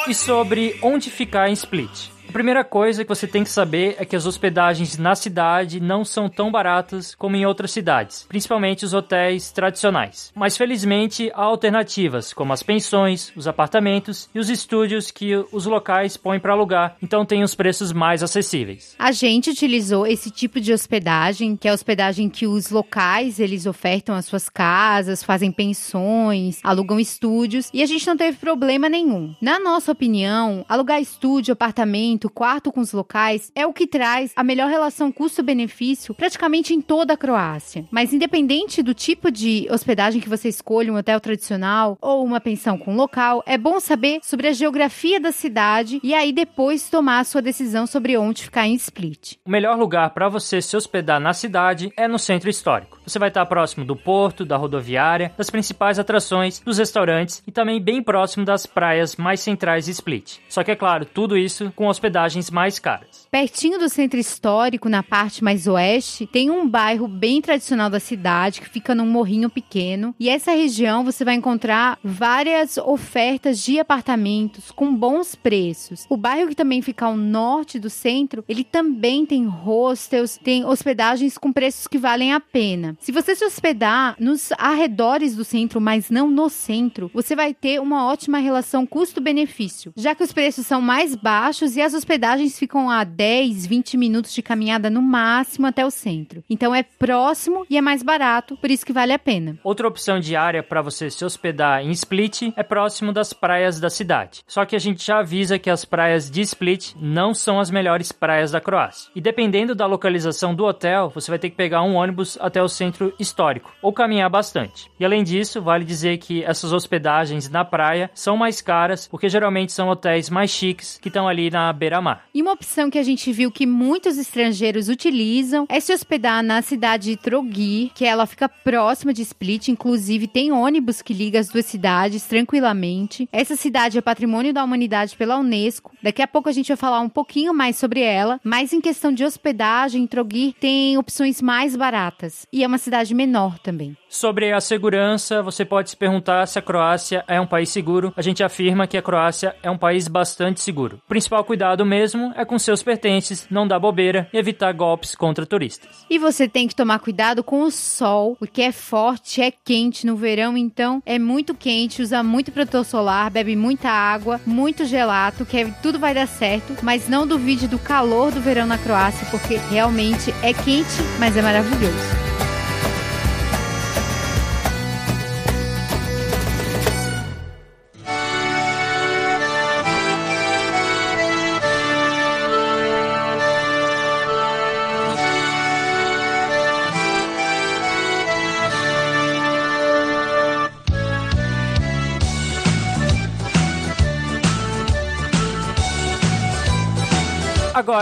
E 0.07 0.13
sobre 0.13 0.77
onde 0.81 1.09
ficar 1.09 1.49
em 1.49 1.53
Split? 1.53 2.12
A 2.33 2.41
primeira 2.43 2.63
coisa 2.63 3.03
que 3.03 3.09
você 3.09 3.27
tem 3.27 3.43
que 3.43 3.49
saber 3.51 3.95
é 3.99 4.05
que 4.05 4.15
as 4.15 4.25
hospedagens 4.25 4.97
na 4.97 5.13
cidade 5.13 5.79
não 5.79 6.03
são 6.03 6.27
tão 6.27 6.51
baratas 6.51 7.13
como 7.13 7.35
em 7.35 7.45
outras 7.45 7.69
cidades, 7.69 8.25
principalmente 8.27 8.83
os 8.83 8.91
hotéis 8.91 9.51
tradicionais. 9.51 10.31
Mas 10.35 10.57
felizmente 10.57 11.31
há 11.35 11.43
alternativas, 11.43 12.33
como 12.33 12.51
as 12.51 12.63
pensões, 12.63 13.31
os 13.35 13.47
apartamentos 13.47 14.31
e 14.33 14.39
os 14.39 14.49
estúdios 14.49 15.11
que 15.11 15.35
os 15.51 15.67
locais 15.67 16.17
põem 16.17 16.39
para 16.39 16.53
alugar, 16.53 16.97
então 17.03 17.23
tem 17.23 17.43
os 17.43 17.53
preços 17.53 17.93
mais 17.93 18.23
acessíveis. 18.23 18.95
A 18.97 19.11
gente 19.11 19.51
utilizou 19.51 20.07
esse 20.07 20.31
tipo 20.31 20.59
de 20.59 20.73
hospedagem, 20.73 21.55
que 21.55 21.67
é 21.67 21.71
a 21.71 21.75
hospedagem 21.75 22.29
que 22.29 22.47
os 22.47 22.71
locais 22.71 23.39
eles 23.39 23.67
ofertam 23.67 24.15
as 24.15 24.25
suas 24.25 24.49
casas, 24.49 25.23
fazem 25.23 25.51
pensões, 25.51 26.59
alugam 26.63 26.99
estúdios 26.99 27.69
e 27.71 27.83
a 27.83 27.85
gente 27.85 28.07
não 28.07 28.17
teve 28.17 28.39
problema 28.39 28.89
nenhum. 28.89 29.35
Na 29.39 29.59
nossa 29.59 29.91
opinião, 29.91 30.65
alugar 30.67 30.99
estúdio, 30.99 31.53
apartamento, 31.53 32.22
quarto 32.29 32.71
com 32.71 32.79
os 32.79 32.91
locais 32.91 33.51
é 33.55 33.65
o 33.65 33.73
que 33.73 33.87
traz 33.87 34.31
a 34.35 34.43
melhor 34.43 34.69
relação 34.69 35.11
custo-benefício 35.11 36.13
praticamente 36.13 36.73
em 36.73 36.81
toda 36.81 37.13
a 37.13 37.17
Croácia. 37.17 37.85
Mas 37.91 38.13
independente 38.13 38.81
do 38.81 38.93
tipo 38.93 39.31
de 39.31 39.67
hospedagem 39.69 40.21
que 40.21 40.29
você 40.29 40.49
escolha, 40.49 40.91
um 40.91 40.97
hotel 40.97 41.19
tradicional 41.19 41.97
ou 42.01 42.23
uma 42.23 42.39
pensão 42.39 42.77
com 42.77 42.95
local, 42.95 43.43
é 43.45 43.57
bom 43.57 43.79
saber 43.79 44.19
sobre 44.23 44.47
a 44.47 44.53
geografia 44.53 45.19
da 45.19 45.31
cidade 45.31 45.99
e 46.03 46.13
aí 46.13 46.31
depois 46.31 46.89
tomar 46.89 47.19
a 47.19 47.23
sua 47.23 47.41
decisão 47.41 47.85
sobre 47.85 48.17
onde 48.17 48.43
ficar 48.43 48.67
em 48.67 48.75
Split. 48.75 49.35
O 49.45 49.49
melhor 49.51 49.77
lugar 49.77 50.09
para 50.11 50.29
você 50.29 50.61
se 50.61 50.75
hospedar 50.75 51.19
na 51.19 51.33
cidade 51.33 51.91
é 51.97 52.07
no 52.07 52.19
centro 52.19 52.49
histórico. 52.49 52.99
Você 53.05 53.19
vai 53.19 53.29
estar 53.29 53.45
próximo 53.45 53.85
do 53.85 53.95
porto, 53.95 54.45
da 54.45 54.57
rodoviária, 54.57 55.31
das 55.37 55.49
principais 55.49 55.99
atrações, 55.99 56.59
dos 56.59 56.77
restaurantes 56.77 57.43
e 57.45 57.51
também 57.51 57.81
bem 57.81 58.01
próximo 58.01 58.45
das 58.45 58.65
praias 58.65 59.15
mais 59.15 59.39
centrais 59.39 59.85
de 59.85 59.91
Split. 59.91 60.37
Só 60.49 60.63
que 60.63 60.71
é 60.71 60.75
claro, 60.75 61.05
tudo 61.05 61.37
isso 61.37 61.71
com 61.75 61.87
hospedagens 61.87 62.49
mais 62.49 62.79
caras. 62.79 63.27
Pertinho 63.29 63.77
do 63.77 63.89
centro 63.89 64.19
histórico, 64.19 64.87
na 64.87 65.03
parte 65.03 65.43
mais 65.43 65.67
oeste, 65.67 66.25
tem 66.25 66.49
um 66.49 66.67
bairro 66.67 67.07
bem 67.07 67.41
tradicional 67.41 67.89
da 67.89 67.99
cidade 67.99 68.61
que 68.61 68.69
fica 68.69 68.95
num 68.95 69.05
morrinho 69.05 69.49
pequeno. 69.49 70.15
E 70.19 70.29
essa 70.29 70.51
região 70.51 71.03
você 71.03 71.25
vai 71.25 71.35
encontrar 71.35 71.99
várias 72.03 72.77
ofertas 72.77 73.59
de 73.63 73.79
apartamentos 73.79 74.71
com 74.71 74.95
bons 74.95 75.35
preços. 75.35 76.05
O 76.09 76.17
bairro 76.17 76.49
que 76.49 76.55
também 76.55 76.81
fica 76.81 77.05
ao 77.05 77.17
norte 77.17 77.79
do 77.79 77.89
centro, 77.89 78.43
ele 78.47 78.63
também 78.63 79.25
tem 79.25 79.45
hostels, 79.45 80.37
tem 80.37 80.65
hospedagens 80.65 81.37
com 81.37 81.51
preços 81.51 81.87
que 81.87 81.97
valem 81.97 82.33
a 82.33 82.39
pena. 82.39 82.92
Se 82.99 83.11
você 83.11 83.35
se 83.35 83.45
hospedar 83.45 84.15
nos 84.19 84.51
arredores 84.57 85.35
do 85.35 85.43
centro, 85.43 85.79
mas 85.79 86.09
não 86.09 86.29
no 86.29 86.49
centro, 86.49 87.09
você 87.13 87.35
vai 87.35 87.53
ter 87.53 87.79
uma 87.79 88.05
ótima 88.05 88.37
relação 88.37 88.85
custo-benefício, 88.85 89.93
já 89.95 90.15
que 90.15 90.23
os 90.23 90.31
preços 90.31 90.65
são 90.65 90.81
mais 90.81 91.15
baixos 91.15 91.75
e 91.75 91.81
as 91.81 91.93
hospedagens 91.93 92.57
ficam 92.57 92.89
a 92.89 93.03
10, 93.03 93.65
20 93.65 93.97
minutos 93.97 94.33
de 94.33 94.41
caminhada 94.41 94.89
no 94.89 95.01
máximo 95.01 95.67
até 95.67 95.85
o 95.85 95.91
centro. 95.91 96.43
Então 96.49 96.73
é 96.73 96.83
próximo 96.83 97.65
e 97.69 97.77
é 97.77 97.81
mais 97.81 98.03
barato, 98.03 98.57
por 98.57 98.69
isso 98.69 98.85
que 98.85 98.93
vale 98.93 99.13
a 99.13 99.19
pena. 99.19 99.57
Outra 99.63 99.87
opção 99.87 100.19
de 100.19 100.35
área 100.35 100.63
para 100.63 100.81
você 100.81 101.09
se 101.09 101.23
hospedar 101.23 101.83
em 101.83 101.91
Split 101.91 102.53
é 102.55 102.63
próximo 102.63 103.11
das 103.11 103.33
praias 103.33 103.79
da 103.79 103.89
cidade. 103.89 104.43
Só 104.47 104.65
que 104.65 104.75
a 104.75 104.79
gente 104.79 105.05
já 105.05 105.19
avisa 105.19 105.59
que 105.59 105.69
as 105.69 105.85
praias 105.85 106.29
de 106.29 106.41
Split 106.41 106.93
não 106.99 107.33
são 107.33 107.59
as 107.59 107.69
melhores 107.69 108.11
praias 108.11 108.51
da 108.51 108.61
Croácia. 108.61 109.11
E 109.15 109.21
dependendo 109.21 109.75
da 109.75 109.85
localização 109.85 110.53
do 110.53 110.65
hotel, 110.65 111.09
você 111.09 111.29
vai 111.31 111.39
ter 111.39 111.49
que 111.49 111.55
pegar 111.55 111.83
um 111.83 111.95
ônibus 111.95 112.37
até 112.39 112.61
o 112.61 112.67
centro 112.67 112.82
histórico 113.19 113.71
ou 113.81 113.93
caminhar 113.93 114.29
bastante. 114.29 114.89
E 114.99 115.05
além 115.05 115.23
disso, 115.23 115.61
vale 115.61 115.85
dizer 115.85 116.17
que 116.17 116.43
essas 116.43 116.73
hospedagens 116.73 117.49
na 117.49 117.63
praia 117.63 118.09
são 118.13 118.35
mais 118.35 118.61
caras 118.61 119.07
porque 119.07 119.29
geralmente 119.29 119.71
são 119.71 119.89
hotéis 119.89 120.29
mais 120.29 120.49
chiques 120.49 120.97
que 121.01 121.07
estão 121.07 121.27
ali 121.27 121.49
na 121.49 121.71
beira-mar. 121.71 122.25
E 122.33 122.41
uma 122.41 122.53
opção 122.53 122.89
que 122.89 122.97
a 122.97 123.03
gente 123.03 123.31
viu 123.31 123.51
que 123.51 123.65
muitos 123.65 124.17
estrangeiros 124.17 124.89
utilizam 124.89 125.65
é 125.69 125.79
se 125.79 125.93
hospedar 125.93 126.43
na 126.43 126.61
cidade 126.61 127.11
de 127.11 127.17
Trogir, 127.17 127.91
que 127.93 128.05
ela 128.05 128.25
fica 128.25 128.47
próxima 128.47 129.13
de 129.13 129.21
Split, 129.21 129.67
inclusive 129.67 130.27
tem 130.27 130.51
ônibus 130.51 131.01
que 131.01 131.13
liga 131.13 131.39
as 131.39 131.49
duas 131.49 131.65
cidades 131.65 132.23
tranquilamente. 132.25 133.27
Essa 133.31 133.55
cidade 133.55 133.97
é 133.97 134.01
patrimônio 134.01 134.53
da 134.53 134.63
humanidade 134.63 135.15
pela 135.15 135.37
Unesco. 135.37 135.91
Daqui 136.01 136.21
a 136.21 136.27
pouco 136.27 136.49
a 136.49 136.51
gente 136.51 136.69
vai 136.69 136.77
falar 136.77 137.01
um 137.01 137.09
pouquinho 137.09 137.53
mais 137.53 137.75
sobre 137.75 138.01
ela, 138.01 138.39
mas 138.43 138.73
em 138.73 138.81
questão 138.81 139.11
de 139.11 139.23
hospedagem, 139.23 140.07
Trogir 140.07 140.53
tem 140.59 140.97
opções 140.97 141.41
mais 141.41 141.75
baratas 141.75 142.47
e 142.51 142.63
é 142.63 142.67
uma 142.73 142.77
cidade 142.79 143.13
menor 143.13 143.59
também. 143.59 143.95
Sobre 144.09 144.51
a 144.51 144.59
segurança, 144.59 145.43
você 145.43 145.63
pode 145.63 145.91
se 145.91 145.97
perguntar 145.97 146.47
se 146.47 146.57
a 146.57 146.61
Croácia 146.61 147.23
é 147.27 147.39
um 147.39 147.45
país 147.45 147.69
seguro. 147.69 148.11
A 148.17 148.21
gente 148.21 148.43
afirma 148.43 148.87
que 148.87 148.97
a 148.97 149.01
Croácia 149.01 149.55
é 149.61 149.69
um 149.69 149.77
país 149.77 150.07
bastante 150.07 150.59
seguro. 150.59 150.99
O 151.05 151.07
principal 151.07 151.43
cuidado 151.43 151.85
mesmo 151.85 152.33
é 152.35 152.43
com 152.43 152.57
seus 152.57 152.81
pertences, 152.81 153.47
não 153.49 153.67
dar 153.67 153.79
bobeira 153.79 154.27
e 154.33 154.37
evitar 154.37 154.71
golpes 154.73 155.13
contra 155.13 155.45
turistas. 155.45 156.03
E 156.09 156.17
você 156.17 156.47
tem 156.47 156.67
que 156.67 156.75
tomar 156.75 156.97
cuidado 156.97 157.43
com 157.43 157.61
o 157.61 157.69
sol, 157.69 158.35
porque 158.39 158.63
é 158.63 158.71
forte, 158.71 159.39
é 159.39 159.51
quente 159.51 160.07
no 160.07 160.15
verão, 160.15 160.57
então 160.57 161.01
é 161.05 161.19
muito 161.19 161.53
quente, 161.53 162.01
usa 162.01 162.23
muito 162.23 162.51
protetor 162.51 162.85
solar, 162.85 163.29
bebe 163.29 163.55
muita 163.55 163.89
água, 163.89 164.41
muito 164.47 164.83
gelato, 164.83 165.45
que 165.45 165.71
tudo 165.83 165.99
vai 165.99 166.15
dar 166.15 166.27
certo, 166.27 166.75
mas 166.81 167.07
não 167.07 167.27
duvide 167.27 167.67
do 167.67 167.77
calor 167.77 168.31
do 168.31 168.41
verão 168.41 168.65
na 168.65 168.79
Croácia, 168.79 169.27
porque 169.29 169.57
realmente 169.69 170.33
é 170.41 170.53
quente, 170.53 171.03
mas 171.19 171.37
é 171.37 171.41
maravilhoso. 171.41 172.32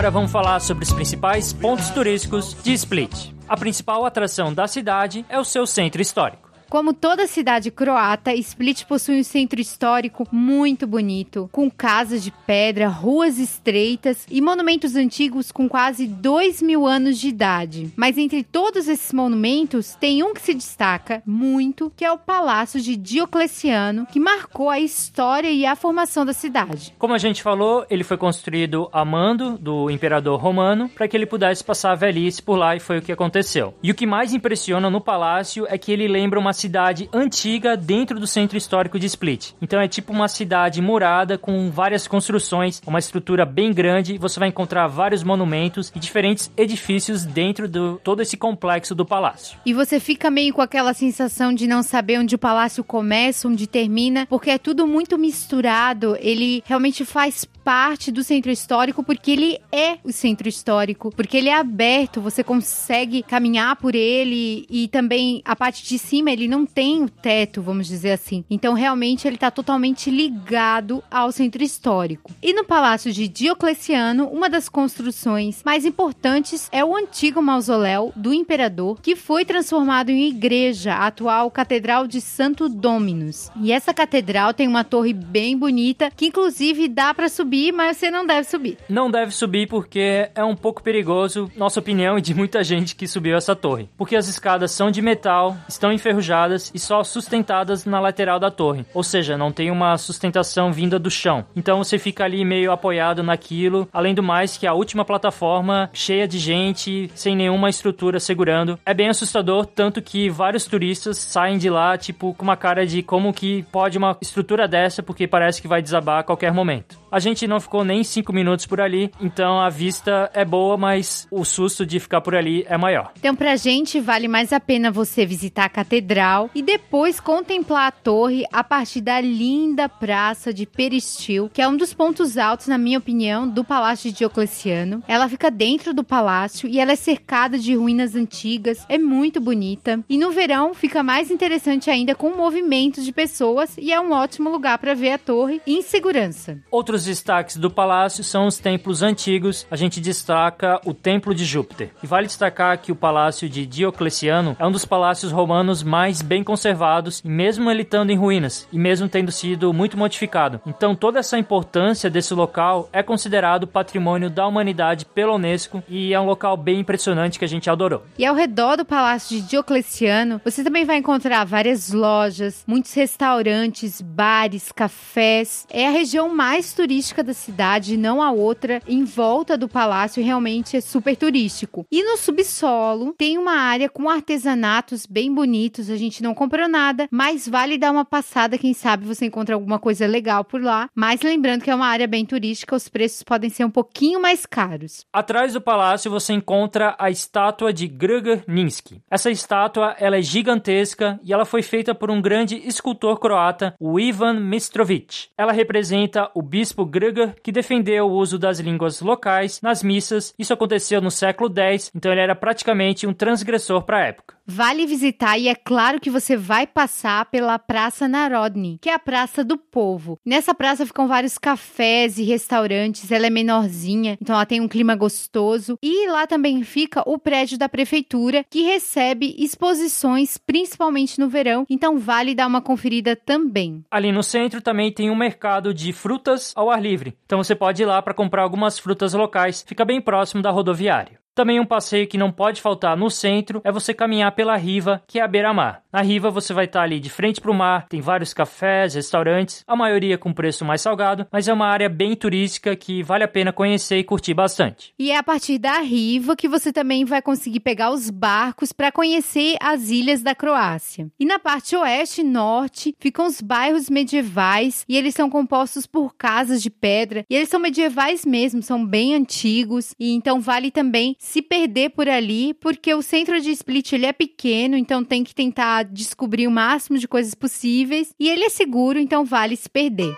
Agora 0.02 0.10
vamos 0.10 0.32
falar 0.32 0.58
sobre 0.58 0.82
os 0.82 0.92
principais 0.92 1.52
pontos 1.52 1.88
turísticos 1.90 2.56
de 2.60 2.72
Split. 2.72 3.32
A 3.48 3.56
principal 3.56 4.04
atração 4.04 4.52
da 4.52 4.66
cidade 4.66 5.24
é 5.28 5.38
o 5.38 5.44
seu 5.44 5.64
centro 5.64 6.02
histórico. 6.02 6.41
Como 6.72 6.94
toda 6.94 7.26
cidade 7.26 7.70
croata, 7.70 8.32
Split 8.32 8.86
possui 8.86 9.20
um 9.20 9.22
centro 9.22 9.60
histórico 9.60 10.26
muito 10.32 10.86
bonito, 10.86 11.50
com 11.52 11.70
casas 11.70 12.24
de 12.24 12.30
pedra, 12.46 12.88
ruas 12.88 13.38
estreitas 13.38 14.26
e 14.30 14.40
monumentos 14.40 14.96
antigos 14.96 15.52
com 15.52 15.68
quase 15.68 16.06
dois 16.06 16.62
mil 16.62 16.86
anos 16.86 17.18
de 17.18 17.28
idade. 17.28 17.92
Mas 17.94 18.16
entre 18.16 18.42
todos 18.42 18.88
esses 18.88 19.12
monumentos, 19.12 19.94
tem 19.96 20.22
um 20.22 20.32
que 20.32 20.40
se 20.40 20.54
destaca 20.54 21.22
muito, 21.26 21.92
que 21.94 22.06
é 22.06 22.10
o 22.10 22.16
Palácio 22.16 22.80
de 22.80 22.96
Diocleciano, 22.96 24.06
que 24.06 24.18
marcou 24.18 24.70
a 24.70 24.80
história 24.80 25.50
e 25.50 25.66
a 25.66 25.76
formação 25.76 26.24
da 26.24 26.32
cidade. 26.32 26.94
Como 26.98 27.12
a 27.12 27.18
gente 27.18 27.42
falou, 27.42 27.84
ele 27.90 28.02
foi 28.02 28.16
construído 28.16 28.88
a 28.94 29.04
mando 29.04 29.58
do 29.58 29.90
imperador 29.90 30.40
romano 30.40 30.88
para 30.88 31.06
que 31.06 31.18
ele 31.18 31.26
pudesse 31.26 31.62
passar 31.62 31.92
a 31.92 31.96
velhice 31.96 32.42
por 32.42 32.56
lá 32.56 32.74
e 32.74 32.80
foi 32.80 32.96
o 32.96 33.02
que 33.02 33.12
aconteceu. 33.12 33.74
E 33.82 33.90
o 33.90 33.94
que 33.94 34.06
mais 34.06 34.32
impressiona 34.32 34.88
no 34.88 35.02
palácio 35.02 35.66
é 35.68 35.76
que 35.76 35.92
ele 35.92 36.08
lembra 36.08 36.40
uma 36.40 36.61
cidade 36.62 37.08
antiga 37.12 37.76
dentro 37.76 38.20
do 38.20 38.26
centro 38.26 38.56
histórico 38.56 38.96
de 38.96 39.06
Split. 39.06 39.50
Então 39.60 39.80
é 39.80 39.88
tipo 39.88 40.12
uma 40.12 40.28
cidade 40.28 40.80
murada 40.80 41.36
com 41.36 41.70
várias 41.70 42.06
construções, 42.06 42.80
uma 42.86 43.00
estrutura 43.00 43.44
bem 43.44 43.72
grande. 43.72 44.16
Você 44.18 44.38
vai 44.38 44.48
encontrar 44.48 44.86
vários 44.86 45.24
monumentos 45.24 45.92
e 45.94 45.98
diferentes 45.98 46.52
edifícios 46.56 47.24
dentro 47.24 47.66
de 47.66 47.98
todo 48.04 48.22
esse 48.22 48.36
complexo 48.36 48.94
do 48.94 49.04
palácio. 49.04 49.58
E 49.66 49.74
você 49.74 49.98
fica 49.98 50.30
meio 50.30 50.54
com 50.54 50.62
aquela 50.62 50.94
sensação 50.94 51.52
de 51.52 51.66
não 51.66 51.82
saber 51.82 52.20
onde 52.20 52.36
o 52.36 52.38
palácio 52.38 52.84
começa, 52.84 53.48
onde 53.48 53.66
termina, 53.66 54.26
porque 54.26 54.50
é 54.50 54.58
tudo 54.58 54.86
muito 54.86 55.18
misturado. 55.18 56.16
Ele 56.20 56.62
realmente 56.64 57.04
faz 57.04 57.44
parte 57.64 58.10
do 58.10 58.22
centro 58.22 58.50
histórico 58.50 59.02
porque 59.02 59.30
ele 59.30 59.58
é 59.72 59.98
o 60.04 60.12
centro 60.12 60.48
histórico, 60.48 61.12
porque 61.14 61.36
ele 61.36 61.48
é 61.48 61.56
aberto, 61.56 62.20
você 62.20 62.44
consegue 62.44 63.22
caminhar 63.22 63.76
por 63.76 63.94
ele 63.94 64.66
e 64.68 64.88
também 64.88 65.42
a 65.44 65.56
parte 65.56 65.84
de 65.84 65.98
cima 65.98 66.30
ele 66.30 66.48
não 66.52 66.66
tem 66.66 67.02
o 67.02 67.08
teto, 67.08 67.62
vamos 67.62 67.86
dizer 67.86 68.12
assim. 68.12 68.44
Então 68.50 68.74
realmente 68.74 69.26
ele 69.26 69.36
está 69.36 69.50
totalmente 69.50 70.10
ligado 70.10 71.02
ao 71.10 71.32
centro 71.32 71.62
histórico. 71.62 72.30
E 72.42 72.52
no 72.52 72.62
Palácio 72.62 73.10
de 73.10 73.26
Diocleciano, 73.26 74.28
uma 74.28 74.50
das 74.50 74.68
construções 74.68 75.62
mais 75.64 75.86
importantes 75.86 76.68
é 76.70 76.84
o 76.84 76.94
antigo 76.94 77.40
mausoléu 77.40 78.12
do 78.14 78.34
imperador, 78.34 79.00
que 79.00 79.16
foi 79.16 79.46
transformado 79.46 80.10
em 80.10 80.28
igreja, 80.28 80.92
a 80.92 81.06
atual 81.06 81.50
Catedral 81.50 82.06
de 82.06 82.20
Santo 82.20 82.68
Dominus. 82.68 83.50
E 83.62 83.72
essa 83.72 83.94
catedral 83.94 84.52
tem 84.52 84.68
uma 84.68 84.84
torre 84.84 85.14
bem 85.14 85.56
bonita, 85.56 86.10
que 86.14 86.26
inclusive 86.26 86.86
dá 86.86 87.14
para 87.14 87.30
subir 87.30 87.72
mas 87.72 87.96
você 87.96 88.10
não 88.10 88.26
deve 88.26 88.46
subir. 88.46 88.76
Não 88.88 89.10
deve 89.10 89.32
subir 89.32 89.66
porque 89.66 90.28
é 90.34 90.44
um 90.44 90.54
pouco 90.56 90.82
perigoso, 90.82 91.50
nossa 91.56 91.80
opinião 91.80 92.18
e 92.18 92.20
de 92.20 92.34
muita 92.34 92.62
gente 92.62 92.94
que 92.94 93.08
subiu 93.08 93.36
essa 93.36 93.56
torre. 93.56 93.88
Porque 93.96 94.16
as 94.16 94.28
escadas 94.28 94.70
são 94.72 94.90
de 94.90 95.00
metal, 95.00 95.56
estão 95.66 95.90
enferrujadas 95.92 96.41
e 96.74 96.78
só 96.78 97.02
sustentadas 97.04 97.84
na 97.84 98.00
lateral 98.00 98.38
da 98.38 98.50
torre. 98.50 98.84
Ou 98.94 99.02
seja, 99.02 99.36
não 99.36 99.52
tem 99.52 99.70
uma 99.70 99.96
sustentação 99.96 100.72
vinda 100.72 100.98
do 100.98 101.10
chão. 101.10 101.44
Então 101.54 101.78
você 101.78 101.98
fica 101.98 102.24
ali 102.24 102.44
meio 102.44 102.72
apoiado 102.72 103.22
naquilo. 103.22 103.88
Além 103.92 104.14
do 104.14 104.22
mais, 104.22 104.56
que 104.56 104.66
a 104.66 104.74
última 104.74 105.04
plataforma 105.04 105.90
cheia 105.92 106.26
de 106.26 106.38
gente, 106.38 107.10
sem 107.14 107.36
nenhuma 107.36 107.68
estrutura 107.68 108.20
segurando. 108.20 108.78
É 108.84 108.94
bem 108.94 109.08
assustador, 109.08 109.66
tanto 109.66 110.02
que 110.02 110.28
vários 110.30 110.64
turistas 110.64 111.18
saem 111.18 111.58
de 111.58 111.70
lá, 111.70 111.96
tipo, 111.96 112.34
com 112.34 112.42
uma 112.42 112.56
cara 112.56 112.86
de 112.86 113.02
como 113.02 113.32
que 113.32 113.62
pode 113.70 113.98
uma 113.98 114.16
estrutura 114.20 114.66
dessa, 114.68 115.02
porque 115.02 115.26
parece 115.26 115.60
que 115.60 115.68
vai 115.68 115.82
desabar 115.82 116.20
a 116.20 116.22
qualquer 116.22 116.52
momento. 116.52 117.01
A 117.12 117.18
gente 117.18 117.46
não 117.46 117.60
ficou 117.60 117.84
nem 117.84 118.02
cinco 118.02 118.32
minutos 118.32 118.64
por 118.64 118.80
ali, 118.80 119.12
então 119.20 119.60
a 119.60 119.68
vista 119.68 120.30
é 120.32 120.46
boa, 120.46 120.78
mas 120.78 121.28
o 121.30 121.44
susto 121.44 121.84
de 121.84 122.00
ficar 122.00 122.22
por 122.22 122.34
ali 122.34 122.64
é 122.66 122.78
maior. 122.78 123.12
Então, 123.18 123.36
pra 123.36 123.54
gente, 123.54 124.00
vale 124.00 124.26
mais 124.26 124.50
a 124.50 124.58
pena 124.58 124.90
você 124.90 125.26
visitar 125.26 125.66
a 125.66 125.68
catedral 125.68 126.48
e 126.54 126.62
depois 126.62 127.20
contemplar 127.20 127.88
a 127.88 127.90
torre 127.90 128.46
a 128.50 128.64
partir 128.64 129.02
da 129.02 129.20
linda 129.20 129.90
praça 129.90 130.54
de 130.54 130.64
Peristil, 130.64 131.50
que 131.52 131.60
é 131.60 131.68
um 131.68 131.76
dos 131.76 131.92
pontos 131.92 132.38
altos, 132.38 132.66
na 132.66 132.78
minha 132.78 132.96
opinião, 132.96 133.46
do 133.46 133.62
Palácio 133.62 134.10
de 134.10 134.16
Diocleciano. 134.16 135.04
Ela 135.06 135.28
fica 135.28 135.50
dentro 135.50 135.92
do 135.92 136.02
palácio 136.02 136.66
e 136.66 136.80
ela 136.80 136.92
é 136.92 136.96
cercada 136.96 137.58
de 137.58 137.74
ruínas 137.74 138.14
antigas, 138.14 138.86
é 138.88 138.96
muito 138.96 139.38
bonita. 139.38 140.02
E 140.08 140.16
no 140.16 140.30
verão 140.30 140.72
fica 140.72 141.02
mais 141.02 141.30
interessante 141.30 141.90
ainda 141.90 142.14
com 142.14 142.34
movimentos 142.34 143.04
de 143.04 143.12
pessoas 143.12 143.76
e 143.76 143.92
é 143.92 144.00
um 144.00 144.12
ótimo 144.12 144.48
lugar 144.48 144.78
para 144.78 144.94
ver 144.94 145.12
a 145.12 145.18
torre 145.18 145.60
em 145.66 145.82
segurança. 145.82 146.58
Outros 146.70 147.01
Outros 147.02 147.18
destaques 147.18 147.56
do 147.56 147.68
palácio 147.68 148.22
são 148.22 148.46
os 148.46 148.58
templos 148.58 149.02
antigos. 149.02 149.66
A 149.68 149.74
gente 149.74 150.00
destaca 150.00 150.80
o 150.84 150.94
Templo 150.94 151.34
de 151.34 151.44
Júpiter. 151.44 151.90
E 152.00 152.06
vale 152.06 152.28
destacar 152.28 152.78
que 152.78 152.92
o 152.92 152.96
Palácio 152.96 153.48
de 153.48 153.66
Diocleciano 153.66 154.56
é 154.56 154.64
um 154.64 154.70
dos 154.70 154.84
palácios 154.84 155.32
romanos 155.32 155.82
mais 155.82 156.22
bem 156.22 156.44
conservados, 156.44 157.20
mesmo 157.24 157.68
ele 157.68 157.82
estando 157.82 158.10
em 158.10 158.16
ruínas, 158.16 158.68
e 158.72 158.78
mesmo 158.78 159.08
tendo 159.08 159.32
sido 159.32 159.72
muito 159.72 159.98
modificado. 159.98 160.60
Então, 160.64 160.94
toda 160.94 161.18
essa 161.18 161.36
importância 161.36 162.08
desse 162.08 162.34
local 162.34 162.88
é 162.92 163.02
considerado 163.02 163.66
patrimônio 163.66 164.30
da 164.30 164.46
humanidade 164.46 165.04
pela 165.04 165.34
Unesco 165.34 165.82
e 165.88 166.14
é 166.14 166.20
um 166.20 166.26
local 166.26 166.56
bem 166.56 166.80
impressionante 166.80 167.36
que 167.36 167.44
a 167.44 167.48
gente 167.48 167.68
adorou. 167.68 168.04
E 168.16 168.24
ao 168.24 168.36
redor 168.36 168.76
do 168.76 168.84
Palácio 168.84 169.36
de 169.36 169.48
Diocleciano, 169.48 170.40
você 170.44 170.62
também 170.62 170.84
vai 170.84 170.98
encontrar 170.98 171.44
várias 171.44 171.92
lojas, 171.92 172.62
muitos 172.64 172.94
restaurantes, 172.94 174.00
bares, 174.00 174.70
cafés. 174.70 175.66
É 175.68 175.88
a 175.88 175.90
região 175.90 176.32
mais 176.32 176.72
turística 176.72 176.91
da 177.24 177.32
cidade, 177.32 177.96
não 177.96 178.22
a 178.22 178.30
outra, 178.30 178.80
em 178.86 179.04
volta 179.04 179.56
do 179.56 179.68
palácio, 179.68 180.22
realmente 180.22 180.76
é 180.76 180.80
super 180.80 181.16
turístico. 181.16 181.86
E 181.90 182.02
no 182.02 182.16
subsolo 182.16 183.14
tem 183.16 183.38
uma 183.38 183.54
área 183.54 183.88
com 183.88 184.08
artesanatos 184.08 185.06
bem 185.06 185.32
bonitos, 185.32 185.88
a 185.88 185.96
gente 185.96 186.22
não 186.22 186.34
comprou 186.34 186.68
nada, 186.68 187.08
mas 187.10 187.48
vale 187.48 187.78
dar 187.78 187.90
uma 187.90 188.04
passada, 188.04 188.58
quem 188.58 188.74
sabe 188.74 189.06
você 189.06 189.26
encontra 189.26 189.54
alguma 189.54 189.78
coisa 189.78 190.06
legal 190.06 190.44
por 190.44 190.60
lá. 190.62 190.88
Mas 190.94 191.22
lembrando 191.22 191.62
que 191.62 191.70
é 191.70 191.74
uma 191.74 191.86
área 191.86 192.06
bem 192.06 192.26
turística, 192.26 192.76
os 192.76 192.88
preços 192.88 193.22
podem 193.22 193.48
ser 193.48 193.64
um 193.64 193.70
pouquinho 193.70 194.20
mais 194.20 194.44
caros. 194.44 195.06
Atrás 195.12 195.54
do 195.54 195.60
palácio 195.60 196.10
você 196.10 196.32
encontra 196.32 196.94
a 196.98 197.10
estátua 197.10 197.72
de 197.72 197.88
Grgar 197.88 198.44
Ninski. 198.46 199.00
Essa 199.10 199.30
estátua 199.30 199.96
ela 199.98 200.18
é 200.18 200.22
gigantesca 200.22 201.18
e 201.22 201.32
ela 201.32 201.44
foi 201.44 201.62
feita 201.62 201.94
por 201.94 202.10
um 202.10 202.20
grande 202.20 202.56
escultor 202.56 203.18
croata, 203.18 203.74
o 203.80 203.98
Ivan 203.98 204.40
Mistrovic. 204.40 205.28
Ela 205.36 205.52
representa 205.52 206.30
o 206.34 206.42
bispo 206.42 206.81
bispo 206.82 206.86
Grgar, 206.86 207.34
que 207.42 207.52
defendeu 207.52 208.06
o 208.06 208.12
uso 208.12 208.38
das 208.38 208.58
línguas 208.58 209.00
locais 209.00 209.60
nas 209.60 209.82
missas. 209.82 210.34
Isso 210.38 210.52
aconteceu 210.52 211.00
no 211.00 211.10
século 211.10 211.52
X, 211.54 211.90
então 211.94 212.12
ele 212.12 212.20
era 212.20 212.34
praticamente 212.34 213.06
um 213.06 213.12
transgressor 213.12 213.82
para 213.82 213.98
a 213.98 214.06
época. 214.06 214.34
Vale 214.54 214.84
visitar 214.84 215.38
e 215.38 215.48
é 215.48 215.54
claro 215.54 215.98
que 215.98 216.10
você 216.10 216.36
vai 216.36 216.66
passar 216.66 217.24
pela 217.30 217.58
Praça 217.58 218.06
Narodni, 218.06 218.76
que 218.82 218.90
é 218.90 218.92
a 218.92 218.98
Praça 218.98 219.42
do 219.42 219.56
Povo. 219.56 220.18
Nessa 220.26 220.54
praça 220.54 220.84
ficam 220.84 221.08
vários 221.08 221.38
cafés 221.38 222.18
e 222.18 222.22
restaurantes, 222.22 223.10
ela 223.10 223.26
é 223.26 223.30
menorzinha, 223.30 224.18
então 224.20 224.34
ela 224.34 224.44
tem 224.44 224.60
um 224.60 224.68
clima 224.68 224.94
gostoso. 224.94 225.78
E 225.82 226.06
lá 226.10 226.26
também 226.26 226.62
fica 226.64 227.02
o 227.06 227.18
prédio 227.18 227.56
da 227.56 227.66
prefeitura, 227.66 228.44
que 228.50 228.60
recebe 228.60 229.34
exposições, 229.38 230.36
principalmente 230.36 231.18
no 231.18 231.30
verão, 231.30 231.64
então 231.70 231.98
vale 231.98 232.34
dar 232.34 232.46
uma 232.46 232.60
conferida 232.60 233.16
também. 233.16 233.82
Ali 233.90 234.12
no 234.12 234.22
centro 234.22 234.60
também 234.60 234.92
tem 234.92 235.10
um 235.10 235.16
mercado 235.16 235.72
de 235.72 235.94
frutas 235.94 236.52
ao 236.54 236.68
ar 236.68 236.82
livre, 236.82 237.16
então 237.24 237.42
você 237.42 237.54
pode 237.54 237.80
ir 237.80 237.86
lá 237.86 238.02
para 238.02 238.12
comprar 238.12 238.42
algumas 238.42 238.78
frutas 238.78 239.14
locais, 239.14 239.64
fica 239.66 239.82
bem 239.82 239.98
próximo 239.98 240.42
da 240.42 240.50
rodoviária. 240.50 241.21
Também 241.34 241.58
um 241.58 241.64
passeio 241.64 242.06
que 242.06 242.18
não 242.18 242.30
pode 242.30 242.60
faltar 242.60 242.96
no 242.96 243.10
centro 243.10 243.62
é 243.64 243.72
você 243.72 243.94
caminhar 243.94 244.32
pela 244.32 244.56
Riva, 244.56 245.02
que 245.06 245.18
é 245.18 245.22
a 245.22 245.28
beira-mar. 245.28 245.81
Na 245.92 246.00
Riva 246.00 246.30
você 246.30 246.54
vai 246.54 246.64
estar 246.64 246.80
ali 246.80 246.98
de 246.98 247.10
frente 247.10 247.38
para 247.38 247.50
o 247.50 247.54
mar, 247.54 247.86
tem 247.86 248.00
vários 248.00 248.32
cafés, 248.32 248.94
restaurantes, 248.94 249.62
a 249.66 249.76
maioria 249.76 250.16
com 250.16 250.32
preço 250.32 250.64
mais 250.64 250.80
salgado, 250.80 251.26
mas 251.30 251.48
é 251.48 251.52
uma 251.52 251.66
área 251.66 251.86
bem 251.86 252.16
turística 252.16 252.74
que 252.74 253.02
vale 253.02 253.24
a 253.24 253.28
pena 253.28 253.52
conhecer 253.52 253.98
e 253.98 254.04
curtir 254.04 254.32
bastante. 254.32 254.94
E 254.98 255.10
é 255.10 255.18
a 255.18 255.22
partir 255.22 255.58
da 255.58 255.80
Riva 255.80 256.34
que 256.34 256.48
você 256.48 256.72
também 256.72 257.04
vai 257.04 257.20
conseguir 257.20 257.60
pegar 257.60 257.90
os 257.90 258.08
barcos 258.08 258.72
para 258.72 258.90
conhecer 258.90 259.56
as 259.60 259.90
ilhas 259.90 260.22
da 260.22 260.34
Croácia. 260.34 261.08
E 261.20 261.26
na 261.26 261.38
parte 261.38 261.76
oeste 261.76 262.22
e 262.22 262.24
norte 262.24 262.94
ficam 262.98 263.26
os 263.26 263.42
bairros 263.42 263.90
medievais 263.90 264.86
e 264.88 264.96
eles 264.96 265.14
são 265.14 265.28
compostos 265.28 265.86
por 265.86 266.14
casas 266.14 266.62
de 266.62 266.70
pedra 266.70 267.22
e 267.28 267.36
eles 267.36 267.50
são 267.50 267.60
medievais 267.60 268.24
mesmo, 268.24 268.62
são 268.62 268.82
bem 268.86 269.14
antigos 269.14 269.94
e 270.00 270.14
então 270.14 270.40
vale 270.40 270.70
também 270.70 271.14
se 271.18 271.42
perder 271.42 271.90
por 271.90 272.08
ali, 272.08 272.54
porque 272.54 272.94
o 272.94 273.02
centro 273.02 273.38
de 273.42 273.50
Split 273.50 273.92
ele 273.92 274.06
é 274.06 274.12
pequeno, 274.14 274.74
então 274.74 275.04
tem 275.04 275.22
que 275.22 275.34
tentar 275.34 275.81
descobrir 275.82 276.46
o 276.46 276.50
máximo 276.50 276.98
de 276.98 277.08
coisas 277.08 277.34
possíveis 277.34 278.14
e 278.18 278.28
ele 278.28 278.44
é 278.44 278.50
seguro, 278.50 278.98
então 278.98 279.24
vale 279.24 279.56
se 279.56 279.68
perder. 279.68 280.14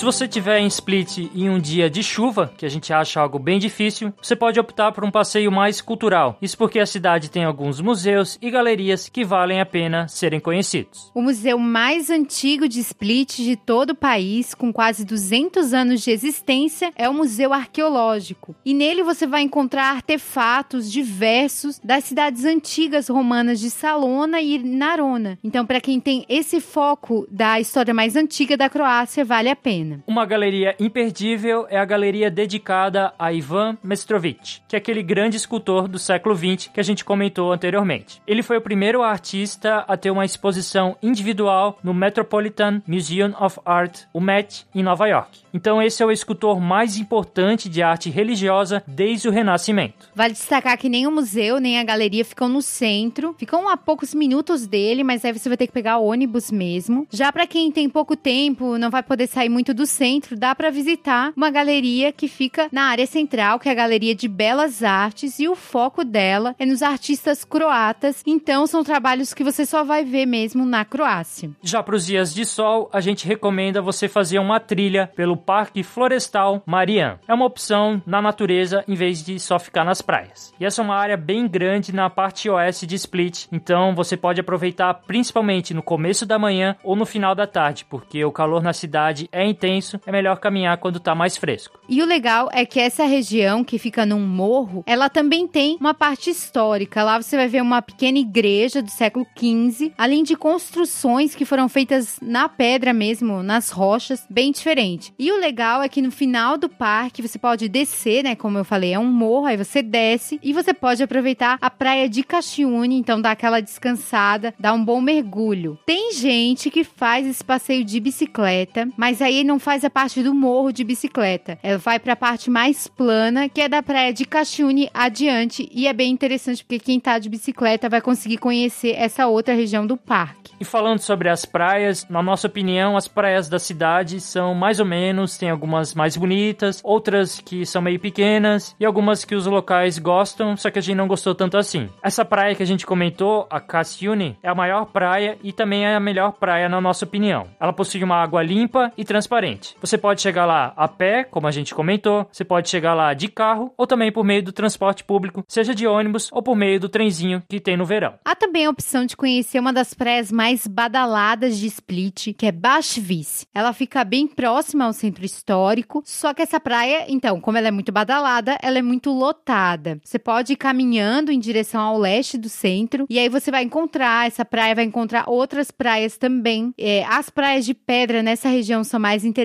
Se 0.00 0.06
você 0.06 0.26
tiver 0.26 0.58
em 0.60 0.66
Split 0.66 1.18
em 1.18 1.50
um 1.50 1.60
dia 1.60 1.90
de 1.90 2.02
chuva, 2.02 2.50
que 2.56 2.64
a 2.64 2.70
gente 2.70 2.90
acha 2.90 3.20
algo 3.20 3.38
bem 3.38 3.58
difícil, 3.58 4.14
você 4.16 4.34
pode 4.34 4.58
optar 4.58 4.92
por 4.92 5.04
um 5.04 5.10
passeio 5.10 5.52
mais 5.52 5.82
cultural. 5.82 6.38
Isso 6.40 6.56
porque 6.56 6.78
a 6.78 6.86
cidade 6.86 7.30
tem 7.30 7.44
alguns 7.44 7.82
museus 7.82 8.38
e 8.40 8.50
galerias 8.50 9.10
que 9.10 9.26
valem 9.26 9.60
a 9.60 9.66
pena 9.66 10.08
serem 10.08 10.40
conhecidos. 10.40 11.10
O 11.14 11.20
museu 11.20 11.58
mais 11.58 12.08
antigo 12.08 12.66
de 12.66 12.80
Split 12.80 13.40
de 13.40 13.56
todo 13.56 13.90
o 13.90 13.94
país, 13.94 14.54
com 14.54 14.72
quase 14.72 15.04
200 15.04 15.74
anos 15.74 16.00
de 16.00 16.10
existência, 16.10 16.90
é 16.96 17.06
o 17.06 17.12
Museu 17.12 17.52
Arqueológico. 17.52 18.56
E 18.64 18.72
nele 18.72 19.02
você 19.02 19.26
vai 19.26 19.42
encontrar 19.42 19.90
artefatos 19.96 20.90
diversos 20.90 21.78
das 21.84 22.04
cidades 22.04 22.46
antigas 22.46 23.10
romanas 23.10 23.60
de 23.60 23.68
Salona 23.68 24.40
e 24.40 24.58
Narona. 24.58 25.38
Então, 25.44 25.66
para 25.66 25.78
quem 25.78 26.00
tem 26.00 26.24
esse 26.26 26.58
foco 26.58 27.28
da 27.30 27.60
história 27.60 27.92
mais 27.92 28.16
antiga 28.16 28.56
da 28.56 28.70
Croácia, 28.70 29.26
vale 29.26 29.50
a 29.50 29.56
pena. 29.56 29.89
Uma 30.06 30.26
galeria 30.26 30.74
imperdível 30.78 31.66
é 31.68 31.78
a 31.78 31.84
galeria 31.84 32.30
dedicada 32.30 33.12
a 33.18 33.32
Ivan 33.32 33.76
Mestrovic, 33.82 34.60
que 34.68 34.76
é 34.76 34.78
aquele 34.78 35.02
grande 35.02 35.36
escultor 35.36 35.88
do 35.88 35.98
século 35.98 36.34
XX 36.34 36.68
que 36.72 36.80
a 36.80 36.82
gente 36.82 37.04
comentou 37.04 37.52
anteriormente. 37.52 38.20
Ele 38.26 38.42
foi 38.42 38.56
o 38.56 38.60
primeiro 38.60 39.02
artista 39.02 39.84
a 39.88 39.96
ter 39.96 40.10
uma 40.10 40.24
exposição 40.24 40.96
individual 41.02 41.78
no 41.82 41.94
Metropolitan 41.94 42.82
Museum 42.86 43.34
of 43.40 43.58
Art, 43.64 44.02
o 44.12 44.20
Met, 44.20 44.66
em 44.74 44.82
Nova 44.82 45.06
York. 45.06 45.40
Então 45.52 45.82
esse 45.82 46.02
é 46.02 46.06
o 46.06 46.10
escultor 46.10 46.60
mais 46.60 46.96
importante 46.96 47.68
de 47.68 47.82
arte 47.82 48.10
religiosa 48.10 48.82
desde 48.86 49.28
o 49.28 49.32
Renascimento. 49.32 50.08
Vale 50.14 50.32
destacar 50.32 50.78
que 50.78 50.88
nem 50.88 51.06
o 51.06 51.10
museu 51.10 51.58
nem 51.58 51.78
a 51.78 51.84
galeria 51.84 52.24
ficam 52.24 52.48
no 52.48 52.62
centro, 52.62 53.34
ficam 53.38 53.68
a 53.68 53.76
poucos 53.76 54.14
minutos 54.14 54.66
dele, 54.66 55.02
mas 55.02 55.24
aí 55.24 55.32
você 55.32 55.48
vai 55.48 55.56
ter 55.56 55.66
que 55.66 55.72
pegar 55.72 55.98
ônibus 55.98 56.50
mesmo. 56.50 57.06
Já 57.10 57.32
para 57.32 57.46
quem 57.46 57.70
tem 57.70 57.88
pouco 57.88 58.16
tempo, 58.16 58.78
não 58.78 58.90
vai 58.90 59.02
poder 59.02 59.26
sair 59.26 59.48
muito 59.48 59.74
do 59.74 59.79
centro, 59.86 60.36
dá 60.36 60.54
para 60.54 60.70
visitar 60.70 61.32
uma 61.36 61.50
galeria 61.50 62.12
que 62.12 62.28
fica 62.28 62.68
na 62.72 62.84
área 62.84 63.06
central, 63.06 63.58
que 63.58 63.68
é 63.68 63.72
a 63.72 63.74
Galeria 63.74 64.14
de 64.14 64.28
Belas 64.28 64.82
Artes, 64.82 65.38
e 65.38 65.48
o 65.48 65.54
foco 65.54 66.04
dela 66.04 66.54
é 66.58 66.66
nos 66.66 66.82
artistas 66.82 67.44
croatas. 67.44 68.22
Então 68.26 68.66
são 68.66 68.84
trabalhos 68.84 69.34
que 69.34 69.44
você 69.44 69.64
só 69.64 69.84
vai 69.84 70.04
ver 70.04 70.26
mesmo 70.26 70.64
na 70.64 70.84
Croácia. 70.84 71.50
Já 71.62 71.82
para 71.82 71.96
os 71.96 72.06
dias 72.06 72.34
de 72.34 72.44
sol, 72.44 72.88
a 72.92 73.00
gente 73.00 73.26
recomenda 73.26 73.82
você 73.82 74.08
fazer 74.08 74.38
uma 74.38 74.60
trilha 74.60 75.10
pelo 75.14 75.36
Parque 75.36 75.82
Florestal 75.82 76.62
Marian. 76.66 77.18
É 77.26 77.34
uma 77.34 77.46
opção 77.46 78.02
na 78.06 78.20
natureza 78.20 78.84
em 78.86 78.94
vez 78.94 79.24
de 79.24 79.38
só 79.38 79.58
ficar 79.58 79.84
nas 79.84 80.02
praias. 80.02 80.52
E 80.58 80.64
essa 80.64 80.82
é 80.82 80.84
uma 80.84 80.96
área 80.96 81.16
bem 81.16 81.46
grande 81.48 81.94
na 81.94 82.08
parte 82.10 82.48
oeste 82.48 82.86
de 82.86 82.94
Split, 82.94 83.46
então 83.50 83.94
você 83.94 84.16
pode 84.16 84.40
aproveitar 84.40 84.94
principalmente 84.94 85.74
no 85.74 85.82
começo 85.82 86.26
da 86.26 86.38
manhã 86.38 86.76
ou 86.82 86.96
no 86.96 87.06
final 87.06 87.34
da 87.34 87.46
tarde, 87.46 87.84
porque 87.88 88.24
o 88.24 88.32
calor 88.32 88.62
na 88.62 88.72
cidade 88.72 89.28
é 89.32 89.44
intenso, 89.44 89.69
é 90.06 90.12
melhor 90.12 90.38
caminhar 90.38 90.78
quando 90.78 90.96
está 90.96 91.14
mais 91.14 91.36
fresco. 91.36 91.80
E 91.88 92.02
o 92.02 92.06
legal 92.06 92.48
é 92.52 92.64
que 92.64 92.80
essa 92.80 93.04
região 93.04 93.62
que 93.62 93.78
fica 93.78 94.06
num 94.06 94.20
morro, 94.20 94.82
ela 94.86 95.08
também 95.08 95.46
tem 95.46 95.76
uma 95.80 95.94
parte 95.94 96.30
histórica. 96.30 97.02
Lá 97.02 97.20
você 97.20 97.36
vai 97.36 97.48
ver 97.48 97.62
uma 97.62 97.82
pequena 97.82 98.18
igreja 98.18 98.82
do 98.82 98.90
século 98.90 99.26
XV, 99.36 99.92
além 99.96 100.22
de 100.22 100.36
construções 100.36 101.34
que 101.34 101.44
foram 101.44 101.68
feitas 101.68 102.18
na 102.20 102.48
pedra 102.48 102.92
mesmo, 102.92 103.42
nas 103.42 103.70
rochas, 103.70 104.26
bem 104.28 104.50
diferente. 104.50 105.12
E 105.18 105.30
o 105.30 105.38
legal 105.38 105.82
é 105.82 105.88
que 105.88 106.02
no 106.02 106.10
final 106.10 106.56
do 106.56 106.68
parque 106.68 107.22
você 107.22 107.38
pode 107.38 107.68
descer, 107.68 108.24
né? 108.24 108.34
Como 108.34 108.58
eu 108.58 108.64
falei, 108.64 108.92
é 108.92 108.98
um 108.98 109.04
morro, 109.04 109.46
aí 109.46 109.56
você 109.56 109.82
desce 109.82 110.40
e 110.42 110.52
você 110.52 110.74
pode 110.74 111.02
aproveitar 111.02 111.58
a 111.60 111.70
praia 111.70 112.08
de 112.08 112.22
Caxiune, 112.22 112.96
então 112.96 113.20
dá 113.20 113.30
aquela 113.30 113.60
descansada, 113.60 114.54
dá 114.58 114.72
um 114.72 114.84
bom 114.84 115.00
mergulho. 115.00 115.78
Tem 115.86 116.12
gente 116.12 116.70
que 116.70 116.82
faz 116.82 117.26
esse 117.26 117.44
passeio 117.44 117.84
de 117.84 118.00
bicicleta, 118.00 118.88
mas 118.96 119.22
aí 119.22 119.44
não 119.44 119.58
faz 119.60 119.84
a 119.84 119.90
parte 119.90 120.22
do 120.22 120.34
morro 120.34 120.72
de 120.72 120.82
bicicleta. 120.82 121.58
Ela 121.62 121.78
vai 121.78 121.98
para 121.98 122.14
a 122.14 122.16
parte 122.16 122.50
mais 122.50 122.88
plana, 122.88 123.48
que 123.48 123.60
é 123.60 123.68
da 123.68 123.82
praia 123.82 124.12
de 124.12 124.24
Caxiune 124.24 124.90
adiante, 124.92 125.68
e 125.72 125.86
é 125.86 125.92
bem 125.92 126.10
interessante 126.10 126.64
porque 126.64 126.78
quem 126.78 126.98
tá 126.98 127.18
de 127.18 127.28
bicicleta 127.28 127.88
vai 127.88 128.00
conseguir 128.00 128.38
conhecer 128.38 128.94
essa 128.96 129.26
outra 129.26 129.54
região 129.54 129.86
do 129.86 129.96
parque. 129.96 130.52
E 130.60 130.64
falando 130.64 130.98
sobre 130.98 131.28
as 131.28 131.44
praias, 131.44 132.06
na 132.08 132.22
nossa 132.22 132.46
opinião, 132.46 132.96
as 132.96 133.08
praias 133.08 133.48
da 133.48 133.58
cidade 133.58 134.20
são 134.20 134.54
mais 134.54 134.78
ou 134.78 134.86
menos, 134.86 135.38
tem 135.38 135.48
algumas 135.48 135.94
mais 135.94 136.16
bonitas, 136.16 136.80
outras 136.84 137.40
que 137.40 137.64
são 137.64 137.80
meio 137.80 137.98
pequenas 137.98 138.76
e 138.78 138.84
algumas 138.84 139.24
que 139.24 139.34
os 139.34 139.46
locais 139.46 139.98
gostam, 139.98 140.56
só 140.56 140.70
que 140.70 140.78
a 140.78 140.82
gente 140.82 140.96
não 140.96 141.08
gostou 141.08 141.34
tanto 141.34 141.56
assim. 141.56 141.88
Essa 142.02 142.24
praia 142.24 142.54
que 142.54 142.62
a 142.62 142.66
gente 142.66 142.86
comentou, 142.86 143.46
a 143.50 143.60
Cassiune, 143.60 144.36
é 144.42 144.48
a 144.48 144.54
maior 144.54 144.86
praia 144.86 145.38
e 145.42 145.52
também 145.52 145.84
é 145.86 145.94
a 145.94 146.00
melhor 146.00 146.32
praia 146.32 146.68
na 146.68 146.80
nossa 146.80 147.04
opinião. 147.04 147.46
Ela 147.58 147.72
possui 147.72 148.02
uma 148.04 148.16
água 148.16 148.42
limpa 148.42 148.92
e 148.96 149.04
transparente. 149.04 149.49
Você 149.80 149.98
pode 149.98 150.20
chegar 150.20 150.46
lá 150.46 150.72
a 150.76 150.86
pé, 150.86 151.24
como 151.24 151.46
a 151.46 151.50
gente 151.50 151.74
comentou, 151.74 152.26
você 152.30 152.44
pode 152.44 152.68
chegar 152.68 152.94
lá 152.94 153.14
de 153.14 153.28
carro 153.28 153.72
ou 153.76 153.86
também 153.86 154.12
por 154.12 154.24
meio 154.24 154.42
do 154.42 154.52
transporte 154.52 155.04
público, 155.04 155.44
seja 155.48 155.74
de 155.74 155.86
ônibus 155.86 156.28
ou 156.32 156.42
por 156.42 156.56
meio 156.56 156.78
do 156.78 156.88
trenzinho 156.88 157.42
que 157.48 157.60
tem 157.60 157.76
no 157.76 157.84
verão. 157.84 158.14
Há 158.24 158.34
também 158.34 158.66
a 158.66 158.70
opção 158.70 159.04
de 159.04 159.16
conhecer 159.16 159.58
uma 159.58 159.72
das 159.72 159.94
praias 159.94 160.30
mais 160.30 160.66
badaladas 160.66 161.58
de 161.58 161.66
Split, 161.66 162.34
que 162.36 162.46
é 162.46 162.52
Bashvis. 162.52 163.46
Ela 163.54 163.72
fica 163.72 164.04
bem 164.04 164.26
próxima 164.26 164.84
ao 164.84 164.92
centro 164.92 165.24
histórico, 165.24 166.02
só 166.04 166.32
que 166.34 166.42
essa 166.42 166.60
praia, 166.60 167.06
então, 167.08 167.40
como 167.40 167.58
ela 167.58 167.68
é 167.68 167.70
muito 167.70 167.92
badalada, 167.92 168.58
ela 168.62 168.78
é 168.78 168.82
muito 168.82 169.10
lotada. 169.10 170.00
Você 170.04 170.18
pode 170.18 170.52
ir 170.52 170.56
caminhando 170.56 171.32
em 171.32 171.38
direção 171.38 171.80
ao 171.80 171.98
leste 171.98 172.38
do 172.38 172.48
centro 172.48 173.06
e 173.08 173.18
aí 173.18 173.28
você 173.28 173.50
vai 173.50 173.62
encontrar 173.62 174.26
essa 174.26 174.44
praia, 174.44 174.74
vai 174.74 174.84
encontrar 174.84 175.24
outras 175.28 175.70
praias 175.70 176.16
também. 176.16 176.72
É, 176.78 177.04
as 177.04 177.30
praias 177.30 177.64
de 177.64 177.74
pedra 177.74 178.22
nessa 178.22 178.48
região 178.48 178.84
são 178.84 179.00
mais 179.00 179.24
interessantes, 179.24 179.39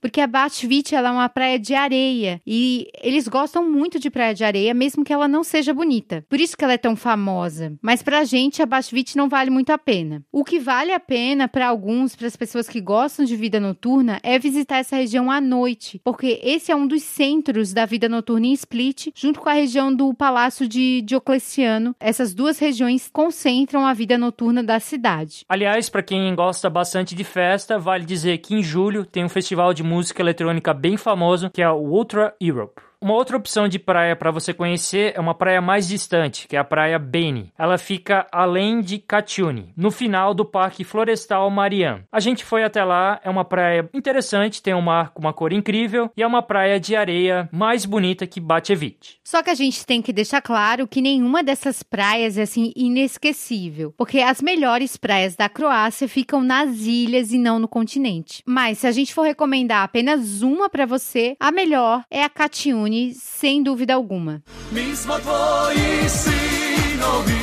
porque 0.00 0.20
a 0.20 0.26
Bashvit 0.26 0.94
ela 0.94 1.08
é 1.08 1.12
uma 1.12 1.28
praia 1.28 1.58
de 1.58 1.74
areia 1.74 2.40
e 2.46 2.88
eles 3.00 3.28
gostam 3.28 3.68
muito 3.68 3.98
de 3.98 4.10
praia 4.10 4.34
de 4.34 4.44
areia, 4.44 4.74
mesmo 4.74 5.04
que 5.04 5.12
ela 5.12 5.28
não 5.28 5.44
seja 5.44 5.72
bonita. 5.74 6.24
Por 6.28 6.40
isso 6.40 6.56
que 6.56 6.64
ela 6.64 6.74
é 6.74 6.78
tão 6.78 6.96
famosa. 6.96 7.76
Mas 7.82 8.02
pra 8.02 8.24
gente 8.24 8.62
a 8.62 8.66
Bashvit 8.66 9.16
não 9.16 9.28
vale 9.28 9.50
muito 9.50 9.70
a 9.70 9.78
pena. 9.78 10.22
O 10.32 10.44
que 10.44 10.58
vale 10.58 10.92
a 10.92 11.00
pena 11.00 11.48
para 11.48 11.68
alguns, 11.68 12.14
para 12.14 12.26
as 12.26 12.36
pessoas 12.36 12.68
que 12.68 12.80
gostam 12.80 13.24
de 13.24 13.36
vida 13.36 13.60
noturna, 13.60 14.20
é 14.22 14.38
visitar 14.38 14.78
essa 14.78 14.96
região 14.96 15.30
à 15.30 15.40
noite, 15.40 16.00
porque 16.04 16.40
esse 16.42 16.70
é 16.70 16.76
um 16.76 16.86
dos 16.86 17.02
centros 17.02 17.72
da 17.72 17.86
vida 17.86 18.08
noturna 18.08 18.46
em 18.46 18.52
Split, 18.52 19.08
junto 19.14 19.40
com 19.40 19.48
a 19.48 19.54
região 19.54 19.94
do 19.94 20.12
Palácio 20.14 20.68
de 20.68 21.02
Diocleciano. 21.02 21.94
Essas 22.00 22.34
duas 22.34 22.58
regiões 22.58 23.08
concentram 23.12 23.86
a 23.86 23.92
vida 23.92 24.18
noturna 24.18 24.62
da 24.62 24.80
cidade. 24.80 25.44
Aliás, 25.48 25.88
para 25.88 26.02
quem 26.02 26.34
gosta 26.34 26.68
bastante 26.70 27.14
de 27.14 27.24
festa, 27.24 27.78
vale 27.78 28.04
dizer 28.04 28.38
que 28.38 28.54
em 28.54 28.62
julho 28.62 29.04
tem 29.10 29.24
um 29.24 29.28
festival 29.28 29.72
de 29.74 29.82
música 29.82 30.22
eletrônica 30.22 30.72
bem 30.74 30.96
famoso, 30.96 31.50
que 31.50 31.62
é 31.62 31.70
o 31.70 31.76
Ultra 31.76 32.34
Europe. 32.40 32.80
Uma 33.00 33.14
outra 33.14 33.36
opção 33.36 33.68
de 33.68 33.78
praia 33.78 34.16
para 34.16 34.32
você 34.32 34.52
conhecer 34.52 35.12
é 35.14 35.20
uma 35.20 35.32
praia 35.32 35.60
mais 35.60 35.86
distante, 35.86 36.48
que 36.48 36.56
é 36.56 36.58
a 36.58 36.64
praia 36.64 36.98
Beni. 36.98 37.52
Ela 37.56 37.78
fica 37.78 38.26
além 38.32 38.80
de 38.80 38.98
Catiune, 38.98 39.72
no 39.76 39.92
final 39.92 40.34
do 40.34 40.44
Parque 40.44 40.82
Florestal 40.82 41.48
Marian. 41.48 42.00
A 42.10 42.18
gente 42.18 42.44
foi 42.44 42.64
até 42.64 42.82
lá, 42.82 43.20
é 43.22 43.30
uma 43.30 43.44
praia 43.44 43.88
interessante, 43.94 44.60
tem 44.60 44.74
um 44.74 44.80
mar 44.80 45.10
com 45.10 45.20
uma 45.20 45.32
cor 45.32 45.52
incrível 45.52 46.10
e 46.16 46.24
é 46.24 46.26
uma 46.26 46.42
praia 46.42 46.80
de 46.80 46.96
areia 46.96 47.48
mais 47.52 47.84
bonita 47.84 48.26
que 48.26 48.40
Batevich. 48.40 49.18
Só 49.22 49.44
que 49.44 49.50
a 49.50 49.54
gente 49.54 49.86
tem 49.86 50.02
que 50.02 50.12
deixar 50.12 50.42
claro 50.42 50.88
que 50.88 51.00
nenhuma 51.00 51.40
dessas 51.40 51.84
praias 51.84 52.36
é 52.36 52.42
assim 52.42 52.72
inesquecível, 52.74 53.94
porque 53.96 54.18
as 54.18 54.42
melhores 54.42 54.96
praias 54.96 55.36
da 55.36 55.48
Croácia 55.48 56.08
ficam 56.08 56.42
nas 56.42 56.80
ilhas 56.80 57.32
e 57.32 57.38
não 57.38 57.60
no 57.60 57.68
continente. 57.68 58.42
Mas 58.44 58.78
se 58.78 58.88
a 58.88 58.92
gente 58.92 59.14
for 59.14 59.22
recomendar 59.22 59.84
apenas 59.84 60.42
uma 60.42 60.68
para 60.68 60.84
você, 60.84 61.36
a 61.38 61.52
melhor 61.52 62.02
é 62.10 62.24
a 62.24 62.28
Catiune 62.28 62.87
sem 63.14 63.62
dúvida 63.62 63.94
alguma. 63.94 64.42
Mi 64.72 64.96
smo 64.96 65.18
tvoji 65.18 66.08
sinovi, 66.08 67.42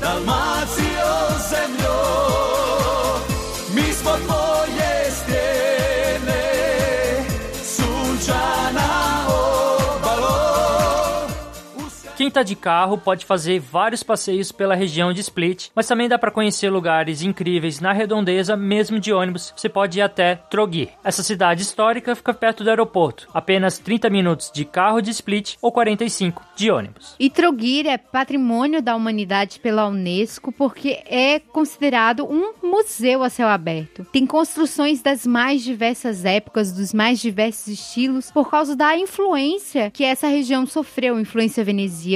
Dalmacio 0.00 0.89
Quem 12.20 12.30
tá 12.30 12.42
de 12.42 12.54
carro 12.54 12.98
pode 12.98 13.24
fazer 13.24 13.58
vários 13.58 14.02
passeios 14.02 14.52
pela 14.52 14.74
região 14.74 15.10
de 15.10 15.22
Split, 15.22 15.68
mas 15.74 15.86
também 15.86 16.06
dá 16.06 16.18
para 16.18 16.30
conhecer 16.30 16.68
lugares 16.68 17.22
incríveis 17.22 17.80
na 17.80 17.94
redondeza, 17.94 18.54
mesmo 18.54 19.00
de 19.00 19.10
ônibus. 19.10 19.54
Você 19.56 19.70
pode 19.70 20.00
ir 20.00 20.02
até 20.02 20.34
Trogir. 20.34 20.90
Essa 21.02 21.22
cidade 21.22 21.62
histórica 21.62 22.14
fica 22.14 22.34
perto 22.34 22.62
do 22.62 22.68
aeroporto, 22.68 23.26
apenas 23.32 23.78
30 23.78 24.10
minutos 24.10 24.50
de 24.52 24.66
carro 24.66 25.00
de 25.00 25.08
Split 25.08 25.54
ou 25.62 25.72
45 25.72 26.42
de 26.54 26.70
ônibus. 26.70 27.16
E 27.18 27.30
Trogir 27.30 27.86
é 27.86 27.96
patrimônio 27.96 28.82
da 28.82 28.94
humanidade 28.94 29.58
pela 29.58 29.88
Unesco 29.88 30.52
porque 30.52 31.02
é 31.06 31.38
considerado 31.38 32.26
um 32.30 32.52
museu 32.62 33.22
a 33.22 33.30
céu 33.30 33.48
aberto. 33.48 34.04
Tem 34.12 34.26
construções 34.26 35.00
das 35.00 35.26
mais 35.26 35.64
diversas 35.64 36.26
épocas, 36.26 36.70
dos 36.70 36.92
mais 36.92 37.18
diversos 37.18 37.68
estilos, 37.68 38.30
por 38.30 38.50
causa 38.50 38.76
da 38.76 38.94
influência 38.94 39.90
que 39.90 40.04
essa 40.04 40.28
região 40.28 40.66
sofreu, 40.66 41.18
influência 41.18 41.64
veneziana. 41.64 42.09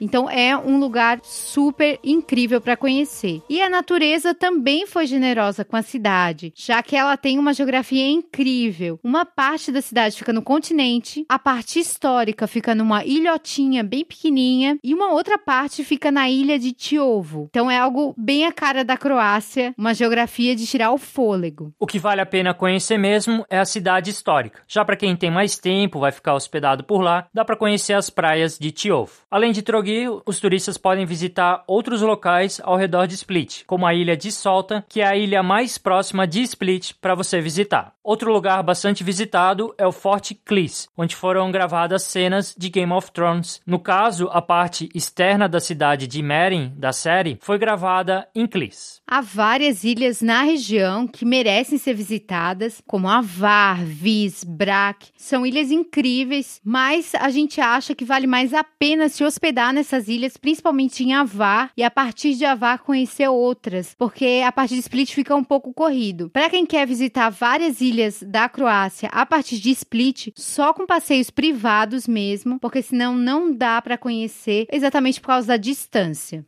Então 0.00 0.28
é 0.28 0.56
um 0.56 0.78
lugar 0.78 1.20
super 1.22 1.98
incrível 2.02 2.60
para 2.60 2.76
conhecer. 2.76 3.42
E 3.48 3.60
a 3.60 3.68
natureza 3.68 4.34
também 4.34 4.86
foi 4.86 5.06
generosa 5.06 5.64
com 5.64 5.76
a 5.76 5.82
cidade, 5.82 6.52
já 6.54 6.82
que 6.82 6.96
ela 6.96 7.16
tem 7.16 7.38
uma 7.38 7.52
geografia 7.52 8.08
incrível. 8.08 8.98
Uma 9.02 9.24
parte 9.24 9.72
da 9.72 9.80
cidade 9.80 10.16
fica 10.16 10.32
no 10.32 10.42
continente, 10.42 11.24
a 11.28 11.38
parte 11.38 11.78
histórica 11.78 12.46
fica 12.46 12.74
numa 12.74 13.04
ilhotinha 13.04 13.82
bem 13.82 14.04
pequenininha 14.04 14.78
e 14.82 14.94
uma 14.94 15.12
outra 15.12 15.38
parte 15.38 15.84
fica 15.84 16.10
na 16.10 16.28
ilha 16.28 16.58
de 16.58 16.72
Tiovo. 16.72 17.48
Então 17.50 17.70
é 17.70 17.78
algo 17.78 18.14
bem 18.16 18.46
a 18.46 18.52
cara 18.52 18.84
da 18.84 18.96
Croácia, 18.96 19.74
uma 19.76 19.94
geografia 19.94 20.54
de 20.54 20.66
tirar 20.66 20.92
o 20.92 20.98
fôlego. 20.98 21.72
O 21.78 21.86
que 21.86 21.98
vale 21.98 22.20
a 22.20 22.26
pena 22.26 22.54
conhecer 22.54 22.98
mesmo 22.98 23.44
é 23.48 23.58
a 23.58 23.64
cidade 23.64 24.10
histórica. 24.10 24.62
Já 24.68 24.84
para 24.84 24.96
quem 24.96 25.16
tem 25.16 25.30
mais 25.30 25.58
tempo, 25.58 26.00
vai 26.00 26.12
ficar 26.12 26.34
hospedado 26.34 26.84
por 26.84 27.00
lá, 27.00 27.26
dá 27.32 27.44
para 27.44 27.56
conhecer 27.56 27.94
as 27.94 28.10
praias 28.10 28.58
de 28.58 28.70
Tiovo. 28.70 29.12
Além 29.30 29.52
de 29.52 29.62
Trogir, 29.62 30.10
os 30.26 30.40
turistas 30.40 30.76
podem 30.76 31.06
visitar 31.06 31.62
outros 31.68 32.02
locais 32.02 32.60
ao 32.64 32.76
redor 32.76 33.06
de 33.06 33.14
Split, 33.14 33.62
como 33.64 33.86
a 33.86 33.94
ilha 33.94 34.16
de 34.16 34.32
Solta, 34.32 34.84
que 34.88 35.00
é 35.00 35.06
a 35.06 35.16
ilha 35.16 35.40
mais 35.40 35.78
próxima 35.78 36.26
de 36.26 36.42
Split 36.42 36.94
para 37.00 37.14
você 37.14 37.40
visitar. 37.40 37.94
Outro 38.02 38.32
lugar 38.32 38.60
bastante 38.64 39.04
visitado 39.04 39.72
é 39.78 39.86
o 39.86 39.92
Forte 39.92 40.34
Clis, 40.34 40.88
onde 40.96 41.14
foram 41.14 41.52
gravadas 41.52 42.02
cenas 42.02 42.52
de 42.58 42.68
Game 42.68 42.92
of 42.92 43.12
Thrones. 43.12 43.60
No 43.64 43.78
caso, 43.78 44.28
a 44.32 44.42
parte 44.42 44.88
externa 44.92 45.48
da 45.48 45.60
cidade 45.60 46.08
de 46.08 46.20
Merin, 46.22 46.72
da 46.76 46.92
série, 46.92 47.38
foi 47.40 47.56
gravada 47.56 48.26
em 48.34 48.48
Clis. 48.48 49.00
Há 49.06 49.20
várias 49.20 49.84
ilhas 49.84 50.22
na 50.22 50.42
região 50.42 51.06
que 51.06 51.24
merecem 51.24 51.78
ser 51.78 51.94
visitadas, 51.94 52.82
como 52.84 53.08
Avar, 53.08 53.84
Vis, 53.84 54.42
Brac. 54.42 55.08
São 55.16 55.46
ilhas 55.46 55.70
incríveis, 55.70 56.60
mas 56.64 57.14
a 57.14 57.28
gente 57.30 57.60
acha 57.60 57.94
que 57.94 58.04
vale 58.04 58.26
mais 58.26 58.52
a 58.52 58.64
pena 58.64 59.08
se 59.08 59.19
hospedar 59.24 59.72
nessas 59.72 60.08
ilhas, 60.08 60.36
principalmente 60.36 61.02
em 61.02 61.12
Avar, 61.12 61.72
e 61.76 61.82
a 61.82 61.90
partir 61.90 62.34
de 62.34 62.44
Avar 62.44 62.78
conhecer 62.78 63.28
outras, 63.28 63.94
porque 63.98 64.42
a 64.44 64.52
partir 64.52 64.74
de 64.74 64.80
Split 64.80 65.14
fica 65.14 65.34
um 65.34 65.44
pouco 65.44 65.72
corrido. 65.72 66.30
Para 66.30 66.50
quem 66.50 66.66
quer 66.66 66.86
visitar 66.86 67.30
várias 67.30 67.80
ilhas 67.80 68.22
da 68.22 68.48
Croácia 68.48 69.08
a 69.12 69.24
partir 69.24 69.58
de 69.58 69.70
Split, 69.70 70.28
só 70.36 70.72
com 70.72 70.86
passeios 70.86 71.30
privados 71.30 72.06
mesmo, 72.06 72.58
porque 72.58 72.82
senão 72.82 73.16
não 73.16 73.54
dá 73.54 73.80
para 73.80 73.98
conhecer 73.98 74.66
exatamente 74.70 75.20
por 75.20 75.28
causa 75.28 75.48
da 75.48 75.56
distância. 75.56 76.44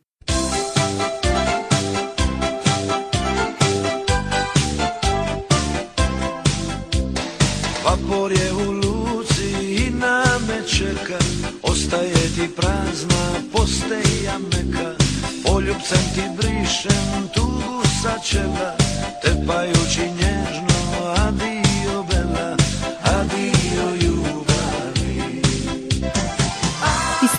Vapor 7.83 8.33
Ostaje 11.92 12.28
ti 12.35 12.48
prazna 12.57 13.24
posteja 13.52 14.38
meka? 14.38 14.96
Poljubcem 15.44 16.05
ti 16.14 16.22
brišem 16.37 17.28
tugu 17.35 17.83
sa 18.02 18.18
čela 18.24 18.76
Tepajući 19.22 20.00
nježno 20.00 20.41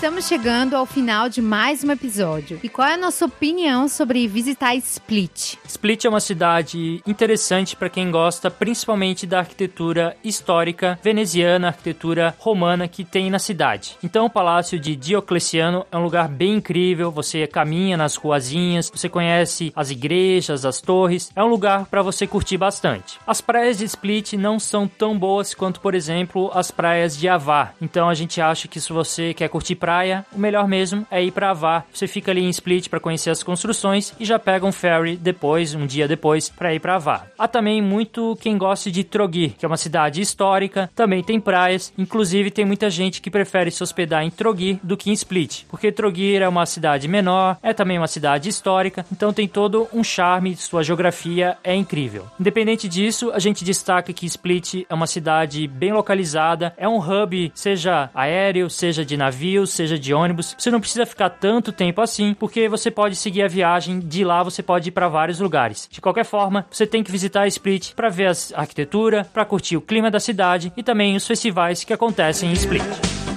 Estamos 0.04 0.28
chegando 0.28 0.76
ao 0.76 0.84
final 0.84 1.30
de 1.30 1.40
mais 1.40 1.82
um 1.82 1.90
episódio. 1.90 2.60
E 2.62 2.68
qual 2.68 2.86
é 2.86 2.92
a 2.92 2.98
nossa 2.98 3.24
opinião 3.24 3.88
sobre 3.88 4.28
visitar 4.28 4.74
Split? 4.74 5.54
Split 5.64 6.04
é 6.04 6.10
uma 6.10 6.20
cidade 6.20 7.02
interessante 7.06 7.74
para 7.74 7.88
quem 7.88 8.10
gosta 8.10 8.50
principalmente 8.50 9.26
da 9.26 9.38
arquitetura 9.38 10.14
histórica 10.22 10.98
veneziana, 11.02 11.68
arquitetura 11.68 12.36
romana 12.38 12.86
que 12.86 13.02
tem 13.02 13.30
na 13.30 13.38
cidade. 13.38 13.96
Então, 14.04 14.26
o 14.26 14.30
Palácio 14.30 14.78
de 14.78 14.94
Diocleciano 14.94 15.86
é 15.90 15.96
um 15.96 16.02
lugar 16.02 16.28
bem 16.28 16.56
incrível. 16.56 17.10
Você 17.10 17.46
caminha 17.46 17.96
nas 17.96 18.14
ruazinhas, 18.14 18.90
você 18.94 19.08
conhece 19.08 19.72
as 19.74 19.90
igrejas, 19.90 20.66
as 20.66 20.82
torres. 20.82 21.32
É 21.34 21.42
um 21.42 21.48
lugar 21.48 21.86
para 21.86 22.02
você 22.02 22.26
curtir 22.26 22.58
bastante. 22.58 23.18
As 23.26 23.40
praias 23.40 23.78
de 23.78 23.86
Split 23.86 24.34
não 24.34 24.60
são 24.60 24.86
tão 24.86 25.18
boas 25.18 25.54
quanto, 25.54 25.80
por 25.80 25.94
exemplo, 25.94 26.50
as 26.52 26.70
praias 26.70 27.16
de 27.16 27.26
Avar. 27.26 27.74
Então, 27.80 28.06
a 28.06 28.14
gente 28.14 28.38
acha 28.38 28.68
que 28.68 28.78
se 28.78 28.92
você 28.92 29.32
quer 29.32 29.48
curtir 29.48 29.76
praia, 29.76 29.93
o 30.32 30.38
melhor 30.38 30.66
mesmo 30.66 31.06
é 31.10 31.22
ir 31.22 31.30
para 31.30 31.50
Avar. 31.50 31.86
Você 31.92 32.06
fica 32.06 32.30
ali 32.30 32.42
em 32.42 32.50
Split 32.50 32.88
para 32.88 33.00
conhecer 33.00 33.30
as 33.30 33.42
construções 33.42 34.12
e 34.18 34.24
já 34.24 34.38
pega 34.38 34.66
um 34.66 34.72
ferry 34.72 35.16
depois, 35.16 35.74
um 35.74 35.86
dia 35.86 36.08
depois, 36.08 36.48
para 36.48 36.74
ir 36.74 36.80
para 36.80 36.96
Avar. 36.96 37.28
Há 37.38 37.46
também 37.46 37.80
muito 37.82 38.36
quem 38.40 38.56
gosta 38.58 38.90
de 38.90 39.04
Trogir, 39.04 39.52
que 39.58 39.64
é 39.64 39.68
uma 39.68 39.76
cidade 39.76 40.20
histórica, 40.20 40.90
também 40.94 41.22
tem 41.22 41.40
praias, 41.40 41.92
inclusive 41.96 42.50
tem 42.50 42.64
muita 42.64 42.90
gente 42.90 43.20
que 43.20 43.30
prefere 43.30 43.70
se 43.70 43.82
hospedar 43.82 44.24
em 44.24 44.30
Trogir 44.30 44.78
do 44.82 44.96
que 44.96 45.10
em 45.10 45.12
Split, 45.12 45.64
porque 45.68 45.92
Trogir 45.92 46.42
é 46.42 46.48
uma 46.48 46.66
cidade 46.66 47.06
menor, 47.08 47.56
é 47.62 47.72
também 47.72 47.98
uma 47.98 48.08
cidade 48.08 48.48
histórica, 48.48 49.04
então 49.12 49.32
tem 49.32 49.46
todo 49.46 49.88
um 49.92 50.02
charme, 50.02 50.56
sua 50.56 50.82
geografia 50.82 51.56
é 51.62 51.74
incrível. 51.74 52.26
Independente 52.38 52.88
disso, 52.88 53.30
a 53.32 53.38
gente 53.38 53.64
destaca 53.64 54.12
que 54.12 54.26
Split 54.26 54.84
é 54.88 54.94
uma 54.94 55.06
cidade 55.06 55.66
bem 55.66 55.92
localizada, 55.92 56.72
é 56.76 56.88
um 56.88 56.98
hub, 56.98 57.52
seja 57.54 58.10
aéreo, 58.14 58.70
seja 58.70 59.04
de 59.04 59.16
navio, 59.16 59.66
seja 59.66 59.83
de 59.86 60.14
ônibus. 60.14 60.54
Você 60.58 60.70
não 60.70 60.80
precisa 60.80 61.06
ficar 61.06 61.30
tanto 61.30 61.72
tempo 61.72 62.00
assim, 62.00 62.34
porque 62.34 62.68
você 62.68 62.90
pode 62.90 63.16
seguir 63.16 63.42
a 63.42 63.48
viagem 63.48 64.00
de 64.00 64.24
lá, 64.24 64.42
você 64.42 64.62
pode 64.62 64.88
ir 64.88 64.92
para 64.92 65.08
vários 65.08 65.40
lugares. 65.40 65.88
De 65.90 66.00
qualquer 66.00 66.24
forma, 66.24 66.66
você 66.70 66.86
tem 66.86 67.02
que 67.02 67.12
visitar 67.12 67.46
Split 67.46 67.94
para 67.94 68.08
ver 68.08 68.28
a 68.28 68.60
arquitetura, 68.60 69.26
para 69.32 69.44
curtir 69.44 69.76
o 69.76 69.80
clima 69.80 70.10
da 70.10 70.20
cidade 70.20 70.72
e 70.76 70.82
também 70.82 71.16
os 71.16 71.26
festivais 71.26 71.84
que 71.84 71.92
acontecem 71.92 72.50
em 72.50 72.52
Split. 72.52 73.33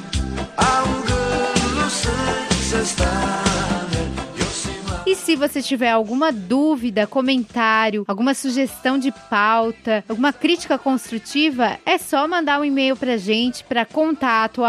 Se 5.28 5.36
você 5.36 5.62
tiver 5.62 5.92
alguma 5.92 6.32
dúvida, 6.32 7.06
comentário, 7.06 8.06
alguma 8.08 8.34
sugestão 8.34 8.98
de 8.98 9.12
pauta, 9.12 10.02
alguma 10.08 10.32
crítica 10.32 10.78
construtiva, 10.78 11.78
é 11.86 11.98
só 11.98 12.26
mandar 12.30 12.62
um 12.62 12.64
e-mail 12.64 12.96
pra 12.96 13.18
gente 13.18 13.62
para 13.66 13.84
contato. 13.84 14.62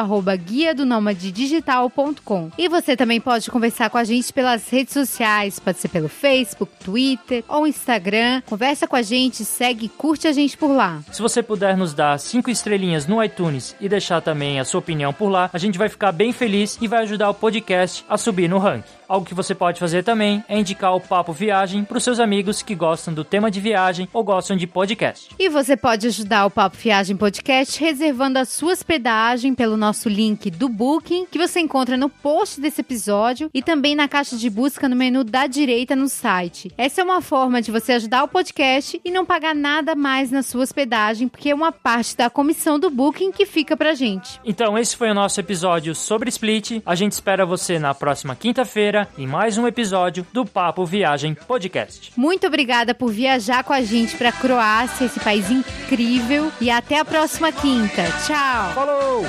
E 2.59 2.69
você 2.69 2.97
também 2.97 3.21
pode 3.21 3.49
conversar 3.53 3.89
com 3.89 3.99
a 3.99 4.03
gente 4.03 4.33
pelas 4.33 4.69
redes 4.69 4.95
sociais, 4.95 5.61
pode 5.61 5.79
ser 5.79 5.91
pelo 5.91 6.09
Facebook, 6.09 6.73
Twitter 6.85 7.45
ou 7.47 7.65
Instagram. 7.65 8.43
Conversa 8.45 8.89
com 8.89 8.97
a 8.97 9.03
gente, 9.03 9.45
segue 9.45 9.89
curte 9.89 10.27
a 10.27 10.33
gente 10.33 10.57
por 10.57 10.73
lá. 10.73 11.01
Se 11.13 11.23
você 11.23 11.41
puder 11.41 11.77
nos 11.77 11.95
dar 11.95 12.19
cinco 12.19 12.51
estrelinhas 12.51 13.07
no 13.07 13.23
iTunes 13.23 13.77
e 13.81 13.89
deixar 13.89 14.21
também 14.21 14.59
a 14.59 14.65
sua 14.65 14.81
opinião 14.81 15.13
por 15.13 15.29
lá, 15.29 15.51
a 15.53 15.59
gente 15.59 15.79
vai 15.79 15.89
ficar 15.89 16.11
bem 16.11 16.33
feliz 16.33 16.77
e 16.81 16.89
vai 16.89 17.05
ajudar 17.05 17.31
o 17.31 17.35
podcast 17.35 18.05
a 18.09 18.19
subir 18.19 18.49
no 18.49 18.59
ranking. 18.59 18.99
Algo 19.09 19.25
que 19.25 19.35
você 19.35 19.55
pode 19.55 19.81
fazer 19.81 20.05
também 20.05 20.45
é 20.49 20.59
indicar 20.59 20.95
o 20.95 21.01
Papo 21.01 21.33
Viagem 21.33 21.85
para 21.85 21.99
os 21.99 22.05
seus 22.05 22.19
amigos 22.19 22.63
que 22.63 22.75
gostam 22.75 23.13
do 23.13 23.23
tema 23.23 23.51
de 23.51 23.61
viagem 23.61 24.09
ou 24.13 24.25
gostam 24.25 24.57
de 24.57 24.67
podcast. 24.67 25.29
E 25.39 25.49
você 25.49 25.77
pode 25.77 26.07
ajudar 26.07 26.47
o 26.47 26.51
Papo 26.51 26.77
Viagem 26.77 27.17
Podcast 27.17 27.79
reservando 27.79 28.39
a 28.39 28.45
sua 28.45 28.73
hospedagem 28.73 29.55
pelo 29.55 29.77
nosso 29.77 30.09
link 30.09 30.51
do 30.51 30.69
Booking, 30.69 31.27
que 31.31 31.39
você 31.39 31.61
encontra 31.61 31.97
no 31.97 32.09
post 32.09 32.61
desse 32.61 32.81
episódio 32.81 33.51
e 33.53 33.63
também 33.63 33.95
na 33.95 34.09
caixa 34.09 34.37
de 34.37 34.49
busca 34.49 34.89
no 34.89 34.97
menu 34.97 35.23
da 35.23 35.47
direita 35.47 35.95
no 35.95 36.09
site. 36.09 36.73
Essa 36.79 37.03
é 37.03 37.05
uma 37.05 37.21
forma 37.21 37.61
de 37.61 37.71
você 37.71 37.93
ajudar 37.93 38.25
o 38.25 38.29
podcast 38.29 39.01
e 39.05 39.11
não 39.11 39.27
pagar 39.27 39.55
nada 39.55 39.95
mais 39.95 40.31
na 40.31 40.43
sua 40.43 40.63
hospedagem, 40.63 41.29
porque 41.29 41.51
é 41.51 41.55
uma 41.55 41.73
parte 41.73 42.17
da 42.17 42.31
comissão 42.31 42.79
do 42.79 42.91
Booking 42.91 43.33
que 43.33 43.45
fica 43.45 43.77
pra 43.77 43.95
gente. 43.95 44.41
Então, 44.45 44.79
esse 44.79 44.97
foi 44.97 45.11
o 45.11 45.15
nosso 45.15 45.39
episódio 45.41 45.95
sobre 45.95 46.29
Split. 46.31 46.81
A 46.87 46.95
gente 46.95 47.13
espera 47.13 47.45
você 47.45 47.79
na 47.79 47.93
próxima 47.93 48.35
quinta-feira 48.35 49.09
em 49.19 49.27
mais 49.27 49.59
um 49.59 49.67
episódio 49.67 50.27
do 50.33 50.38
Papo 50.45 50.85
Viagem 50.85 51.35
Podcast. 51.35 52.13
Muito 52.17 52.47
obrigada 52.47 52.95
por 52.95 53.11
viajar 53.11 53.65
com 53.65 53.73
a 53.73 53.83
gente 53.83 54.17
pra 54.17 54.33
Croácia, 54.33 55.05
esse 55.07 55.21
país 55.21 55.51
incrível, 55.51 56.53
e 56.61 56.71
até 56.71 56.99
a 56.99 57.05
próxima 57.05 57.53
quinta. 57.53 58.05
Tchau! 58.27 58.73
Falou! 58.75 59.27